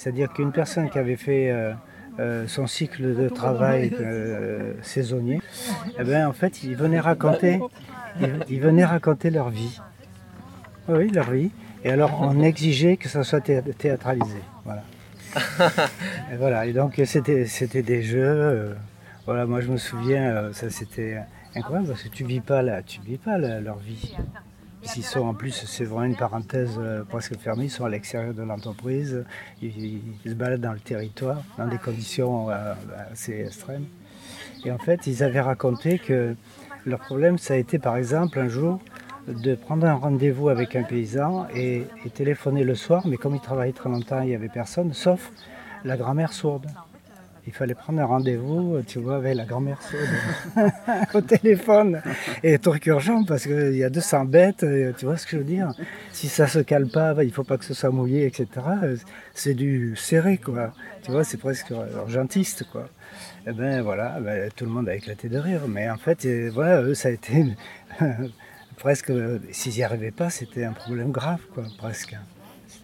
C'est-à-dire 0.00 0.32
qu'une 0.32 0.50
personne 0.50 0.88
qui 0.88 0.98
avait 0.98 1.16
fait 1.16 1.50
euh, 1.50 1.74
euh, 2.20 2.46
son 2.48 2.66
cycle 2.66 3.14
de 3.14 3.28
travail 3.28 3.92
euh, 4.00 4.72
saisonnier, 4.80 5.42
eh 5.98 6.04
ben, 6.04 6.26
en 6.26 6.32
fait, 6.32 6.64
ils 6.64 6.74
venaient 6.74 7.00
raconter, 7.00 7.60
ils, 8.48 8.60
venaient 8.62 8.86
raconter 8.86 9.28
leur 9.28 9.50
vie. 9.50 9.78
Oui, 10.88 11.10
leur 11.10 11.30
vie. 11.30 11.50
Et 11.84 11.90
alors, 11.90 12.18
on 12.22 12.40
exigeait 12.40 12.96
que 12.96 13.10
ça 13.10 13.22
soit 13.24 13.42
thé- 13.42 13.60
théâtralisé. 13.76 14.40
Voilà. 14.64 14.84
Et 16.32 16.36
voilà, 16.38 16.64
et 16.64 16.72
donc 16.72 16.98
c'était 17.04 17.82
des 17.82 18.02
jeux. 18.02 18.74
voilà, 19.26 19.44
moi 19.44 19.60
je 19.60 19.68
me 19.68 19.76
souviens, 19.76 20.50
ça 20.54 20.70
c'était 20.70 21.18
incroyable 21.54 21.88
parce 21.88 22.02
que 22.04 22.08
tu 22.08 22.24
vis 22.24 22.40
pas 22.40 22.62
là, 22.62 22.82
tu 22.82 23.02
vis 23.02 23.18
pas 23.18 23.36
la- 23.36 23.60
leur 23.60 23.76
vie. 23.78 24.16
S'ils 24.82 25.04
sont 25.04 25.20
en 25.20 25.34
plus, 25.34 25.52
c'est 25.66 25.84
vraiment 25.84 26.04
une 26.04 26.16
parenthèse 26.16 26.76
euh, 26.78 27.04
presque 27.04 27.36
fermée, 27.38 27.64
ils 27.64 27.70
sont 27.70 27.84
à 27.84 27.88
l'extérieur 27.90 28.32
de 28.34 28.42
l'entreprise, 28.42 29.24
ils, 29.62 29.76
ils- 29.78 30.02
ils 30.24 30.30
se 30.30 30.34
baladent 30.36 30.60
dans 30.62 30.72
le 30.72 30.80
territoire, 30.80 31.42
dans 31.58 31.68
des 31.68 31.78
conditions 31.78 32.50
euh, 32.50 32.74
assez 33.12 33.40
extrêmes. 33.46 33.84
Et 34.64 34.70
en 34.72 34.78
fait, 34.78 35.06
ils 35.06 35.22
avaient 35.22 35.40
raconté 35.40 35.98
que 35.98 36.34
Le 36.86 36.96
problème, 36.96 37.36
ça 37.36 37.52
a 37.54 37.56
été 37.58 37.78
par 37.78 37.96
exemple 37.98 38.38
un 38.38 38.48
jour 38.48 38.80
de 39.28 39.54
prendre 39.54 39.86
un 39.86 39.92
rendez-vous 39.96 40.48
avec 40.48 40.74
un 40.76 40.82
paysan 40.82 41.46
et, 41.54 41.82
et 42.06 42.10
téléphoner 42.10 42.64
le 42.64 42.74
soir, 42.74 43.06
mais 43.06 43.18
comme 43.18 43.34
il 43.34 43.40
travaillait 43.42 43.74
très 43.74 43.90
longtemps, 43.90 44.22
il 44.22 44.28
n'y 44.28 44.34
avait 44.34 44.48
personne, 44.48 44.94
sauf 44.94 45.30
la 45.84 45.98
grand-mère 45.98 46.32
sourde. 46.32 46.66
Il 47.46 47.52
fallait 47.52 47.74
prendre 47.74 48.00
un 48.00 48.04
rendez-vous, 48.04 48.80
tu 48.86 48.98
vois, 48.98 49.16
avec 49.16 49.34
la 49.34 49.44
grand-mère 49.44 49.78
au 51.14 51.20
téléphone. 51.20 52.02
Et 52.42 52.58
truc 52.58 52.86
urgent 52.86 53.24
parce 53.24 53.44
qu'il 53.44 53.76
y 53.76 53.84
a 53.84 53.90
200 53.90 54.26
bêtes, 54.26 54.64
tu 54.98 55.04
vois 55.06 55.16
ce 55.16 55.24
que 55.26 55.32
je 55.32 55.36
veux 55.38 55.44
dire 55.44 55.72
Si 56.12 56.28
ça 56.28 56.46
se 56.46 56.58
cale 56.58 56.88
pas, 56.88 57.14
il 57.24 57.32
faut 57.32 57.44
pas 57.44 57.56
que 57.56 57.64
ce 57.64 57.74
soit 57.74 57.90
mouillé, 57.90 58.26
etc. 58.26 58.46
C'est 59.34 59.54
du 59.54 59.96
serré, 59.96 60.38
quoi. 60.38 60.72
Tu 61.02 61.10
vois, 61.10 61.24
c'est 61.24 61.38
presque 61.38 61.70
urgentiste, 61.70 62.64
quoi. 62.70 62.88
Et 63.46 63.52
ben 63.52 63.80
voilà, 63.82 64.20
ben, 64.20 64.50
tout 64.54 64.66
le 64.66 64.70
monde 64.70 64.88
a 64.88 64.94
éclaté 64.94 65.28
de 65.28 65.38
rire. 65.38 65.62
Mais 65.66 65.88
en 65.88 65.96
fait, 65.96 66.26
voilà, 66.52 66.82
eux, 66.82 66.94
ça 66.94 67.08
a 67.08 67.12
été 67.12 67.46
presque, 68.76 69.12
s'ils 69.50 69.74
n'y 69.74 69.82
arrivaient 69.82 70.10
pas, 70.10 70.30
c'était 70.30 70.64
un 70.64 70.72
problème 70.72 71.10
grave, 71.10 71.40
quoi, 71.54 71.64
presque. 71.78 72.16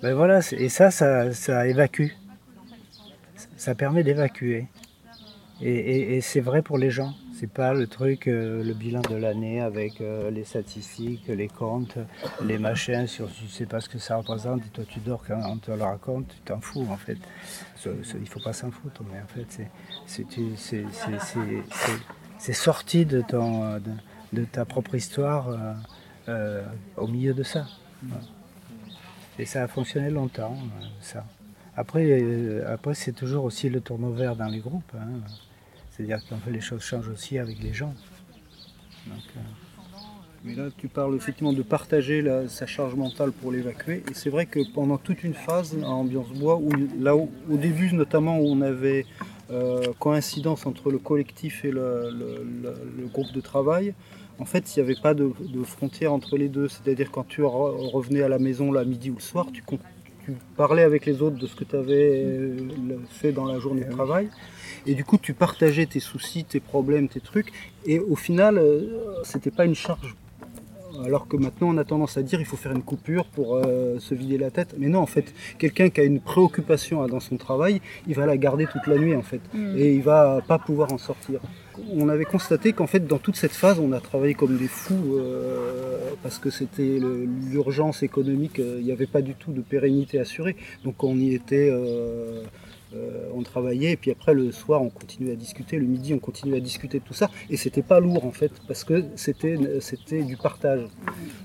Ben 0.02 0.14
voilà, 0.14 0.40
et 0.52 0.68
ça, 0.68 0.90
ça, 0.90 1.32
ça 1.32 1.66
évacue 1.66 2.08
ça 3.56 3.74
permet 3.74 4.02
d'évacuer. 4.02 4.66
Et, 5.62 6.20
c'est 6.20 6.40
vrai 6.40 6.60
pour 6.60 6.76
les 6.76 6.90
gens. 6.90 7.14
C'est 7.32 7.50
pas 7.50 7.72
le 7.72 7.86
truc, 7.86 8.28
euh, 8.28 8.62
le 8.62 8.74
bilan 8.74 9.00
de 9.00 9.16
l'année 9.16 9.60
avec 9.60 10.00
euh, 10.00 10.30
les 10.30 10.44
statistiques, 10.44 11.28
les 11.28 11.48
comptes, 11.48 11.96
les 12.44 12.58
machins 12.58 13.06
sur 13.06 13.30
tu 13.30 13.46
sais 13.48 13.66
pas 13.66 13.80
ce 13.80 13.88
que 13.88 13.98
ça 13.98 14.16
représente 14.16 14.64
et 14.66 14.68
toi 14.68 14.84
tu 14.88 15.00
dors 15.00 15.22
quand 15.26 15.40
on 15.46 15.56
te 15.58 15.70
le 15.70 15.82
raconte, 15.82 16.28
tu 16.28 16.40
t'en 16.40 16.60
fous 16.60 16.86
en 16.90 16.96
fait. 16.96 17.18
il 17.86 18.28
faut 18.28 18.40
pas 18.40 18.52
s'en 18.54 18.70
foutre, 18.70 19.02
mais 19.10 19.18
en 19.20 19.26
fait 19.26 19.68
c'est 22.38 22.52
sorti 22.52 23.06
de, 23.06 23.22
ta 24.52 24.64
propre 24.64 24.94
histoire 24.94 25.48
euh, 26.28 26.62
au 26.96 27.06
milieu 27.06 27.34
de 27.34 27.42
ça. 27.42 27.66
Et 29.38 29.44
ça 29.44 29.62
a 29.62 29.68
fonctionné 29.68 30.10
longtemps, 30.10 30.56
ça. 31.00 31.24
Après, 31.76 32.06
euh, 32.08 32.72
après 32.72 32.94
c'est 32.94 33.12
toujours 33.12 33.44
aussi 33.44 33.68
le 33.68 33.80
tourneau 33.80 34.12
dans 34.12 34.48
les 34.48 34.60
groupes. 34.60 34.92
Hein. 34.94 35.20
C'est-à-dire 35.90 36.20
fait, 36.44 36.50
les 36.50 36.60
choses 36.60 36.82
changent 36.82 37.08
aussi 37.08 37.38
avec 37.38 37.62
les 37.62 37.72
gens. 37.72 37.94
Euh, 39.08 39.12
Mais 40.44 40.54
là, 40.54 40.68
tu 40.76 40.88
parles 40.88 41.14
effectivement 41.16 41.52
de 41.52 41.62
partager 41.62 42.24
sa 42.48 42.66
charge 42.66 42.94
mentale 42.94 43.32
pour 43.32 43.52
l'évacuer. 43.52 44.02
Et 44.10 44.14
c'est 44.14 44.30
vrai 44.30 44.46
que 44.46 44.60
pendant 44.74 44.98
toute 44.98 45.22
une 45.24 45.34
phase 45.34 45.76
à 45.82 45.88
Ambiance 45.88 46.28
Bois, 46.30 46.56
où, 46.56 46.70
là 46.98 47.14
au 47.16 47.28
début 47.48 47.92
notamment, 47.92 48.38
où 48.38 48.46
on 48.46 48.60
avait 48.62 49.06
euh, 49.50 49.92
coïncidence 50.00 50.66
entre 50.66 50.90
le 50.90 50.98
collectif 50.98 51.64
et 51.64 51.70
le, 51.70 53.06
groupe 53.12 53.32
de 53.32 53.40
travail, 53.40 53.94
en 54.38 54.44
fait, 54.44 54.76
il 54.76 54.80
n'y 54.80 54.90
avait 54.90 55.00
pas 55.00 55.14
de, 55.14 55.32
frontière 55.64 56.12
entre 56.12 56.36
les 56.36 56.48
deux. 56.48 56.68
C'est-à-dire 56.68 57.10
quand 57.10 57.26
tu 57.26 57.42
revenais 57.42 58.22
à 58.22 58.28
la 58.28 58.38
maison 58.38 58.72
la 58.72 58.84
midi 58.84 59.10
ou 59.10 59.14
le 59.14 59.20
soir, 59.20 59.46
tu, 59.52 59.62
tu 60.26 60.32
parlais 60.56 60.82
avec 60.82 61.06
les 61.06 61.22
autres 61.22 61.36
de 61.36 61.46
ce 61.46 61.54
que 61.54 61.62
tu 61.62 61.76
avais 61.76 62.24
euh, 62.24 62.56
fait 63.08 63.30
dans 63.30 63.44
la 63.44 63.60
journée 63.60 63.84
de 63.84 63.92
travail. 63.92 64.28
Et 64.84 64.94
du 64.94 65.04
coup, 65.04 65.18
tu 65.18 65.34
partageais 65.34 65.86
tes 65.86 66.00
soucis, 66.00 66.44
tes 66.44 66.58
problèmes, 66.58 67.08
tes 67.08 67.20
trucs. 67.20 67.52
Et 67.84 68.00
au 68.00 68.16
final, 68.16 68.58
euh, 68.58 69.22
c'était 69.22 69.52
pas 69.52 69.64
une 69.64 69.76
charge. 69.76 70.16
Alors 71.04 71.28
que 71.28 71.36
maintenant, 71.36 71.68
on 71.68 71.78
a 71.78 71.84
tendance 71.84 72.16
à 72.16 72.22
dire 72.22 72.40
il 72.40 72.46
faut 72.46 72.56
faire 72.56 72.72
une 72.72 72.82
coupure 72.82 73.26
pour 73.26 73.56
euh, 73.56 73.98
se 74.00 74.14
vider 74.14 74.38
la 74.38 74.50
tête. 74.50 74.74
Mais 74.78 74.88
non, 74.88 75.00
en 75.00 75.06
fait, 75.06 75.32
quelqu'un 75.58 75.90
qui 75.90 76.00
a 76.00 76.04
une 76.04 76.20
préoccupation 76.20 77.06
dans 77.06 77.20
son 77.20 77.36
travail, 77.36 77.80
il 78.08 78.14
va 78.14 78.26
la 78.26 78.36
garder 78.36 78.66
toute 78.66 78.86
la 78.88 78.98
nuit, 78.98 79.14
en 79.14 79.22
fait. 79.22 79.40
Mm. 79.54 79.78
Et 79.78 79.94
il 79.94 80.02
va 80.02 80.40
pas 80.48 80.58
pouvoir 80.58 80.92
en 80.92 80.98
sortir 80.98 81.40
on 81.92 82.08
avait 82.08 82.24
constaté 82.24 82.72
qu'en 82.72 82.86
fait 82.86 83.06
dans 83.06 83.18
toute 83.18 83.36
cette 83.36 83.52
phase 83.52 83.78
on 83.78 83.92
a 83.92 84.00
travaillé 84.00 84.34
comme 84.34 84.56
des 84.56 84.68
fous 84.68 85.16
euh, 85.16 86.10
parce 86.22 86.38
que 86.38 86.50
c'était 86.50 86.98
l'urgence 87.50 88.02
économique, 88.02 88.58
euh, 88.58 88.76
il 88.78 88.84
n'y 88.84 88.92
avait 88.92 89.06
pas 89.06 89.22
du 89.22 89.34
tout 89.34 89.52
de 89.52 89.60
pérennité 89.60 90.18
assurée. 90.18 90.56
Donc 90.84 91.04
on 91.04 91.16
y 91.16 91.34
était, 91.34 91.68
euh, 91.70 92.42
on 93.34 93.42
travaillait 93.42 93.92
et 93.92 93.96
puis 93.96 94.10
après 94.10 94.32
le 94.32 94.50
soir 94.52 94.82
on 94.82 94.88
continuait 94.88 95.32
à 95.32 95.36
discuter, 95.36 95.76
le 95.76 95.86
midi 95.86 96.14
on 96.14 96.18
continuait 96.18 96.56
à 96.56 96.60
discuter 96.60 96.98
de 96.98 97.04
tout 97.04 97.14
ça 97.14 97.30
et 97.50 97.56
c'était 97.56 97.82
pas 97.82 98.00
lourd 98.00 98.24
en 98.24 98.32
fait 98.32 98.52
parce 98.66 98.84
que 98.84 99.04
c'était 99.16 100.22
du 100.22 100.36
partage. 100.36 100.86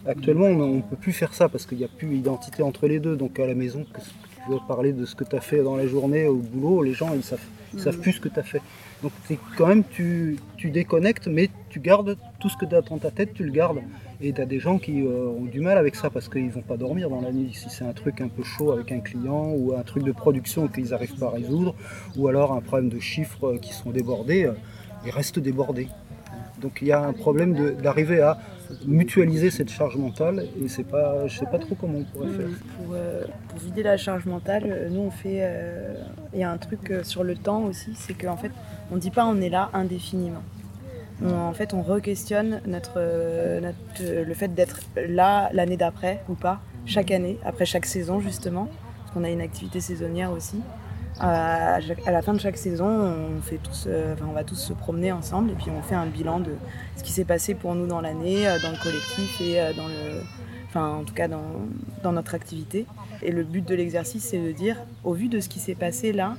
Actuellement 0.06 0.46
on 0.48 0.78
ne 0.78 0.82
peut 0.82 0.96
plus 0.96 1.14
faire 1.14 1.34
ça 1.34 1.50
parce 1.50 1.66
qu'il 1.66 1.78
n'y 1.78 1.84
a 1.84 1.90
plus 1.90 2.08
d'identité 2.08 2.64
entre 2.64 2.88
les 2.88 3.00
deux. 3.00 3.16
Donc 3.16 3.40
à 3.40 3.46
la 3.46 3.56
maison, 3.56 3.86
tu 3.94 4.52
veux 4.52 4.60
parler 4.68 4.94
de 4.94 5.06
ce 5.06 5.16
que 5.16 5.24
tu 5.24 5.36
as 5.36 5.42
fait 5.42 5.64
dans 5.64 5.76
la 5.76 5.88
journée 5.88 6.28
au 6.28 6.38
boulot, 6.38 6.84
les 6.84 6.94
gens 6.94 7.14
ils 7.14 7.24
savent, 7.24 7.40
ils 7.74 7.82
savent 7.82 8.00
plus 8.00 8.14
ce 8.14 8.22
que 8.22 8.30
tu 8.30 8.40
as 8.40 8.44
fait. 8.44 8.62
Donc 9.02 9.12
quand 9.58 9.68
même, 9.68 9.84
tu, 9.90 10.38
déconnectes, 10.64 11.28
mais 11.28 11.50
tu 11.70 11.80
gardes 11.80 12.18
tout 12.40 12.50
ce 12.50 12.58
que 12.58 12.66
tu 12.66 12.76
as 12.76 12.82
dans 12.82 13.00
ta 13.00 13.10
tête, 13.10 13.34
tu 13.34 13.44
le 13.44 13.52
gardes. 13.52 13.80
Et 14.24 14.34
tu 14.34 14.42
as 14.42 14.46
des 14.46 14.60
gens 14.60 14.78
qui 14.78 15.02
euh, 15.02 15.30
ont 15.30 15.46
du 15.46 15.62
mal 15.62 15.80
avec 15.80 15.96
ça 15.96 16.12
parce 16.12 16.30
qu'ils 16.30 16.46
ne 16.46 16.52
vont 16.52 16.62
pas 16.62 16.78
dormir 16.78 17.10
dans 17.10 17.22
la 17.22 17.32
nuit. 17.32 17.52
Si 17.54 17.72
c'est 17.72 17.86
un 17.86 17.94
truc 17.94 18.22
un 18.22 18.28
peu 18.28 18.44
chaud 18.44 18.72
avec 18.72 18.92
un 18.92 19.00
client 19.00 19.52
ou 19.56 19.74
un 19.76 19.82
truc 19.82 20.04
de 20.04 20.12
production 20.12 20.68
qu'ils 20.68 20.90
n'arrivent 20.90 21.18
pas 21.18 21.28
à 21.28 21.32
résoudre, 21.32 21.74
ou 22.16 22.28
alors 22.28 22.54
un 22.54 22.62
problème 22.62 22.90
de 22.90 23.00
chiffres 23.00 23.58
qui 23.60 23.74
sont 23.74 23.90
débordés, 23.90 24.46
euh, 24.46 24.54
ils 25.06 25.12
restent 25.12 25.40
débordés. 25.40 25.88
Donc 26.62 26.80
il 26.82 26.88
y 26.88 26.92
a 26.92 27.02
un 27.02 27.14
problème 27.14 27.76
d'arriver 27.82 28.22
à 28.22 28.38
mutualiser 28.86 29.52
cette 29.52 29.70
charge 29.70 29.98
mentale 29.98 30.46
et 30.64 30.68
c'est 30.68 30.84
pas, 30.84 31.28
je 31.28 31.38
sais 31.38 31.46
pas 31.46 31.60
trop 31.60 31.76
comment 31.76 32.00
on 32.00 32.04
pourrait 32.04 32.30
faire. 32.30 32.48
Euh, 32.94 33.26
pour, 33.50 33.60
vider 33.60 33.84
la 33.84 33.98
charge 33.98 34.26
mentale, 34.26 34.90
nous 34.92 35.02
on 35.02 35.12
fait, 35.12 35.46
il 36.34 36.40
y 36.40 36.44
a 36.44 36.52
un 36.52 36.58
truc 36.58 36.94
sur 37.04 37.24
le 37.24 37.36
temps 37.36 37.64
aussi, 37.64 37.92
c'est 37.96 38.14
qu'en 38.14 38.38
fait 38.38 38.52
on 38.92 38.96
ne 38.96 39.00
dit 39.00 39.12
pas 39.12 39.26
on 39.26 39.42
est 39.42 39.50
là 39.50 39.70
indéfiniment. 39.74 40.44
en 41.24 41.54
fait, 41.54 41.74
on 41.74 41.82
re-questionne 41.82 42.62
notre, 42.66 43.00
le 43.00 44.34
fait 44.34 44.54
d'être 44.54 44.80
là 44.96 45.50
l'année 45.54 45.78
d'après 45.78 46.24
ou 46.30 46.34
pas, 46.34 46.62
chaque 46.86 47.12
année, 47.12 47.38
après 47.44 47.66
chaque 47.66 47.86
saison 47.86 48.20
justement, 48.20 48.68
parce 49.00 49.12
qu'on 49.12 49.24
a 49.24 49.30
une 49.30 49.42
activité 49.42 49.82
saisonnière 49.82 50.32
aussi. 50.32 50.62
À, 51.24 51.80
la 52.12 52.22
fin 52.24 52.34
de 52.34 52.40
chaque 52.40 52.58
saison, 52.58 52.88
on, 52.88 53.42
fait 53.42 53.58
tous, 53.58 53.86
euh, 53.88 54.16
on 54.28 54.34
va 54.34 54.44
tous 54.44 54.56
se 54.56 54.74
promener 54.74 55.12
ensemble 55.12 55.52
et 55.52 55.54
puis 55.54 55.68
on 55.70 55.84
fait 55.84 55.94
un 55.94 56.08
bilan 56.08 56.40
de 56.40 56.56
ce 56.98 57.04
qui 57.04 57.12
s'est 57.12 57.26
passé 57.26 57.54
pour 57.54 57.76
nous 57.76 57.86
dans 57.86 58.02
l'année, 58.02 58.48
euh, 58.48 58.58
dans 58.60 58.72
le 58.72 58.78
collectif 58.78 59.40
et 59.40 59.62
euh, 59.62 59.72
dans 59.74 59.88
le, 59.88 60.24
enfin 60.68 60.88
en 60.88 61.04
tout 61.04 61.14
cas 61.14 61.28
dans, 61.28 61.44
dans 62.02 62.12
notre 62.12 62.34
activité. 62.34 62.88
Et 63.22 63.32
le 63.32 63.44
but 63.44 63.64
de 63.64 63.76
l'exercice, 63.76 64.24
c'est 64.24 64.40
de 64.40 64.52
dire, 64.52 64.78
au 65.04 65.14
vu 65.14 65.28
de 65.28 65.40
ce 65.40 65.48
qui 65.48 65.60
s'est 65.60 65.76
passé 65.76 66.12
là, 66.12 66.38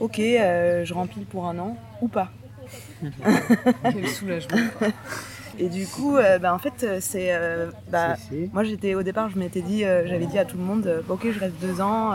ok, 0.00 0.18
euh, 0.18 0.84
je 0.84 0.94
remplis 0.94 1.24
pour 1.24 1.46
un 1.46 1.58
an 1.58 1.76
ou 2.00 2.08
pas. 2.08 2.30
Quel 3.02 4.08
soulagement. 4.08 4.58
Et 5.58 5.68
du 5.68 5.86
coup, 5.86 6.16
euh, 6.16 6.38
bah, 6.38 6.54
en 6.54 6.58
fait, 6.58 6.84
euh, 6.84 6.98
c'est. 7.00 7.32
Bah, 7.90 8.16
moi, 8.52 8.64
j'étais 8.64 8.94
au 8.94 9.02
départ, 9.02 9.28
je 9.28 9.38
m'étais 9.38 9.62
dit, 9.62 9.80
j'avais 9.80 10.26
dit 10.26 10.38
à 10.38 10.44
tout 10.44 10.56
le 10.56 10.64
monde, 10.64 11.02
ok, 11.08 11.28
je 11.30 11.38
reste 11.38 11.58
deux 11.60 11.80
ans. 11.80 12.12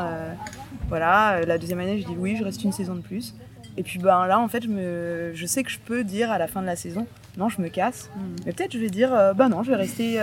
voilà, 0.89 1.41
la 1.45 1.57
deuxième 1.57 1.79
année, 1.79 1.99
je 1.99 2.07
dis 2.07 2.15
oui, 2.17 2.35
je 2.37 2.43
reste 2.43 2.63
une 2.63 2.71
saison 2.71 2.95
de 2.95 3.01
plus. 3.01 3.35
Et 3.75 3.81
puis 3.81 3.97
ben 3.97 4.27
là, 4.27 4.39
en 4.39 4.47
fait, 4.47 4.61
je, 4.61 4.67
me, 4.67 5.31
je 5.33 5.45
sais 5.47 5.63
que 5.63 5.71
je 5.71 5.79
peux 5.79 6.03
dire 6.03 6.31
à 6.31 6.37
la 6.37 6.45
fin 6.45 6.61
de 6.61 6.67
la 6.67 6.75
saison, 6.75 7.07
non, 7.37 7.49
je 7.49 7.59
me 7.59 7.69
casse. 7.69 8.11
Hmm. 8.15 8.35
Mais 8.45 8.53
peut-être 8.53 8.71
je 8.71 8.77
vais 8.77 8.91
dire, 8.91 9.09
bah 9.35 9.49
non, 9.49 9.63
je 9.63 9.71
vais 9.71 9.77
rester 9.77 10.17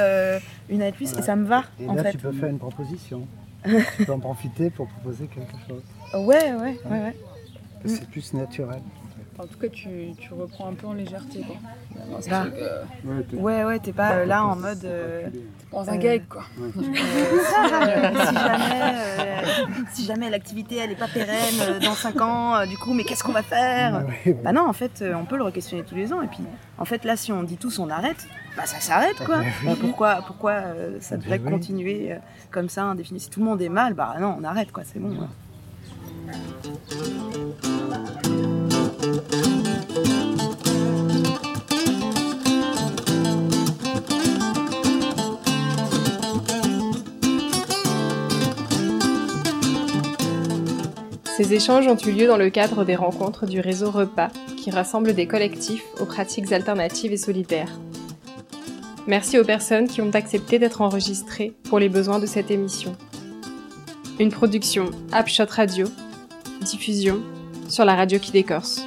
une 0.69 0.83
année 0.83 0.93
de 0.93 0.97
plus 0.97 1.13
et 1.19 1.23
ça 1.23 1.35
me 1.35 1.47
va. 1.47 1.65
Et 1.81 1.89
en 1.89 1.95
là, 1.95 2.11
tu 2.11 2.19
peux 2.19 2.33
faire 2.33 2.49
une 2.49 2.59
proposition. 2.59 3.27
tu 3.97 4.07
peux 4.07 4.13
en 4.13 4.21
profiter 4.21 4.71
pour 4.71 4.87
proposer 4.89 5.27
quelque 5.27 5.53
chose. 5.69 5.83
Ouais, 6.15 6.53
ouais, 6.55 6.79
ouais, 6.87 7.01
ouais. 7.01 7.15
C'est 7.85 8.09
plus 8.09 8.33
naturel. 8.33 8.81
En 9.41 9.47
tout 9.47 9.59
cas, 9.59 9.69
tu, 9.69 10.13
tu, 10.19 10.35
reprends 10.35 10.69
un 10.69 10.75
peu 10.75 10.87
en 10.87 10.93
légèreté. 10.93 11.41
Quoi. 11.41 11.57
Bah, 12.29 12.45
ouais, 13.33 13.65
ouais, 13.65 13.79
t'es 13.79 13.93
pas 13.93 14.13
euh, 14.13 14.27
là 14.27 14.45
en 14.45 14.55
mode. 14.55 14.85
Euh, 14.85 15.29
dans 15.73 15.89
un 15.89 15.97
gag, 15.97 16.25
quoi. 16.29 16.43
si 19.95 20.05
jamais, 20.05 20.29
l'activité 20.29 20.77
elle 20.77 20.91
est 20.91 20.97
pas 20.97 21.09
pérenne 21.09 21.79
dans 21.83 21.95
5 21.95 22.21
ans, 22.21 22.67
du 22.67 22.77
coup, 22.77 22.93
mais 22.93 23.05
qu'est-ce 23.05 23.25
qu'on 23.25 23.33
va 23.33 23.43
faire? 23.43 24.05
Bah 24.45 24.53
non, 24.53 24.69
en 24.69 24.75
fait, 24.75 25.03
on 25.15 25.25
peut 25.25 25.39
le 25.39 25.45
re-questionner 25.45 25.85
tous 25.85 25.95
les 25.95 26.13
ans. 26.13 26.21
Et 26.21 26.27
puis, 26.27 26.45
en 26.77 26.85
fait, 26.85 27.05
là, 27.05 27.17
si 27.17 27.33
on 27.33 27.43
dit 27.43 27.57
tous 27.57 27.79
on 27.79 27.89
arrête, 27.89 28.27
bah 28.59 28.67
ça 28.67 28.81
s'arrête, 28.81 29.25
quoi. 29.25 29.39
Bah, 29.65 29.73
pourquoi, 29.81 30.23
pourquoi 30.27 30.65
ça 31.01 31.17
devrait 31.17 31.39
continuer 31.39 32.15
comme 32.51 32.69
ça, 32.69 32.85
indéfini? 32.85 33.21
Si 33.21 33.31
tout 33.31 33.41
le 33.41 33.47
monde 33.47 33.63
est 33.63 33.71
mal, 33.71 33.95
bah 33.95 34.17
non, 34.21 34.37
on 34.39 34.45
arrête, 34.45 34.71
quoi. 34.71 34.83
C'est 34.85 34.99
bon. 34.99 35.17
Ces 51.37 51.55
échanges 51.55 51.87
ont 51.87 51.97
eu 51.97 52.13
lieu 52.13 52.27
dans 52.27 52.37
le 52.37 52.51
cadre 52.51 52.85
des 52.85 52.95
rencontres 52.95 53.47
du 53.47 53.61
réseau 53.61 53.91
Repas, 53.91 54.29
qui 54.59 54.71
rassemble 54.71 55.15
des 55.15 55.27
collectifs 55.27 55.83
aux 55.99 56.05
pratiques 56.05 56.53
alternatives 56.53 57.13
et 57.13 57.17
solidaires. 57.17 57.81
Merci 59.07 59.39
aux 59.39 59.45
personnes 59.45 59.89
qui 59.89 60.03
ont 60.03 60.11
accepté 60.11 60.59
d'être 60.59 60.83
enregistrées 60.83 61.55
pour 61.65 61.79
les 61.79 61.89
besoins 61.89 62.19
de 62.19 62.27
cette 62.27 62.51
émission. 62.51 62.95
Une 64.19 64.29
production 64.29 64.91
Upshot 65.15 65.47
Radio, 65.49 65.87
diffusion 66.61 67.23
sur 67.71 67.85
la 67.85 67.95
radio 67.95 68.19
qui 68.19 68.33
décorce. 68.33 68.85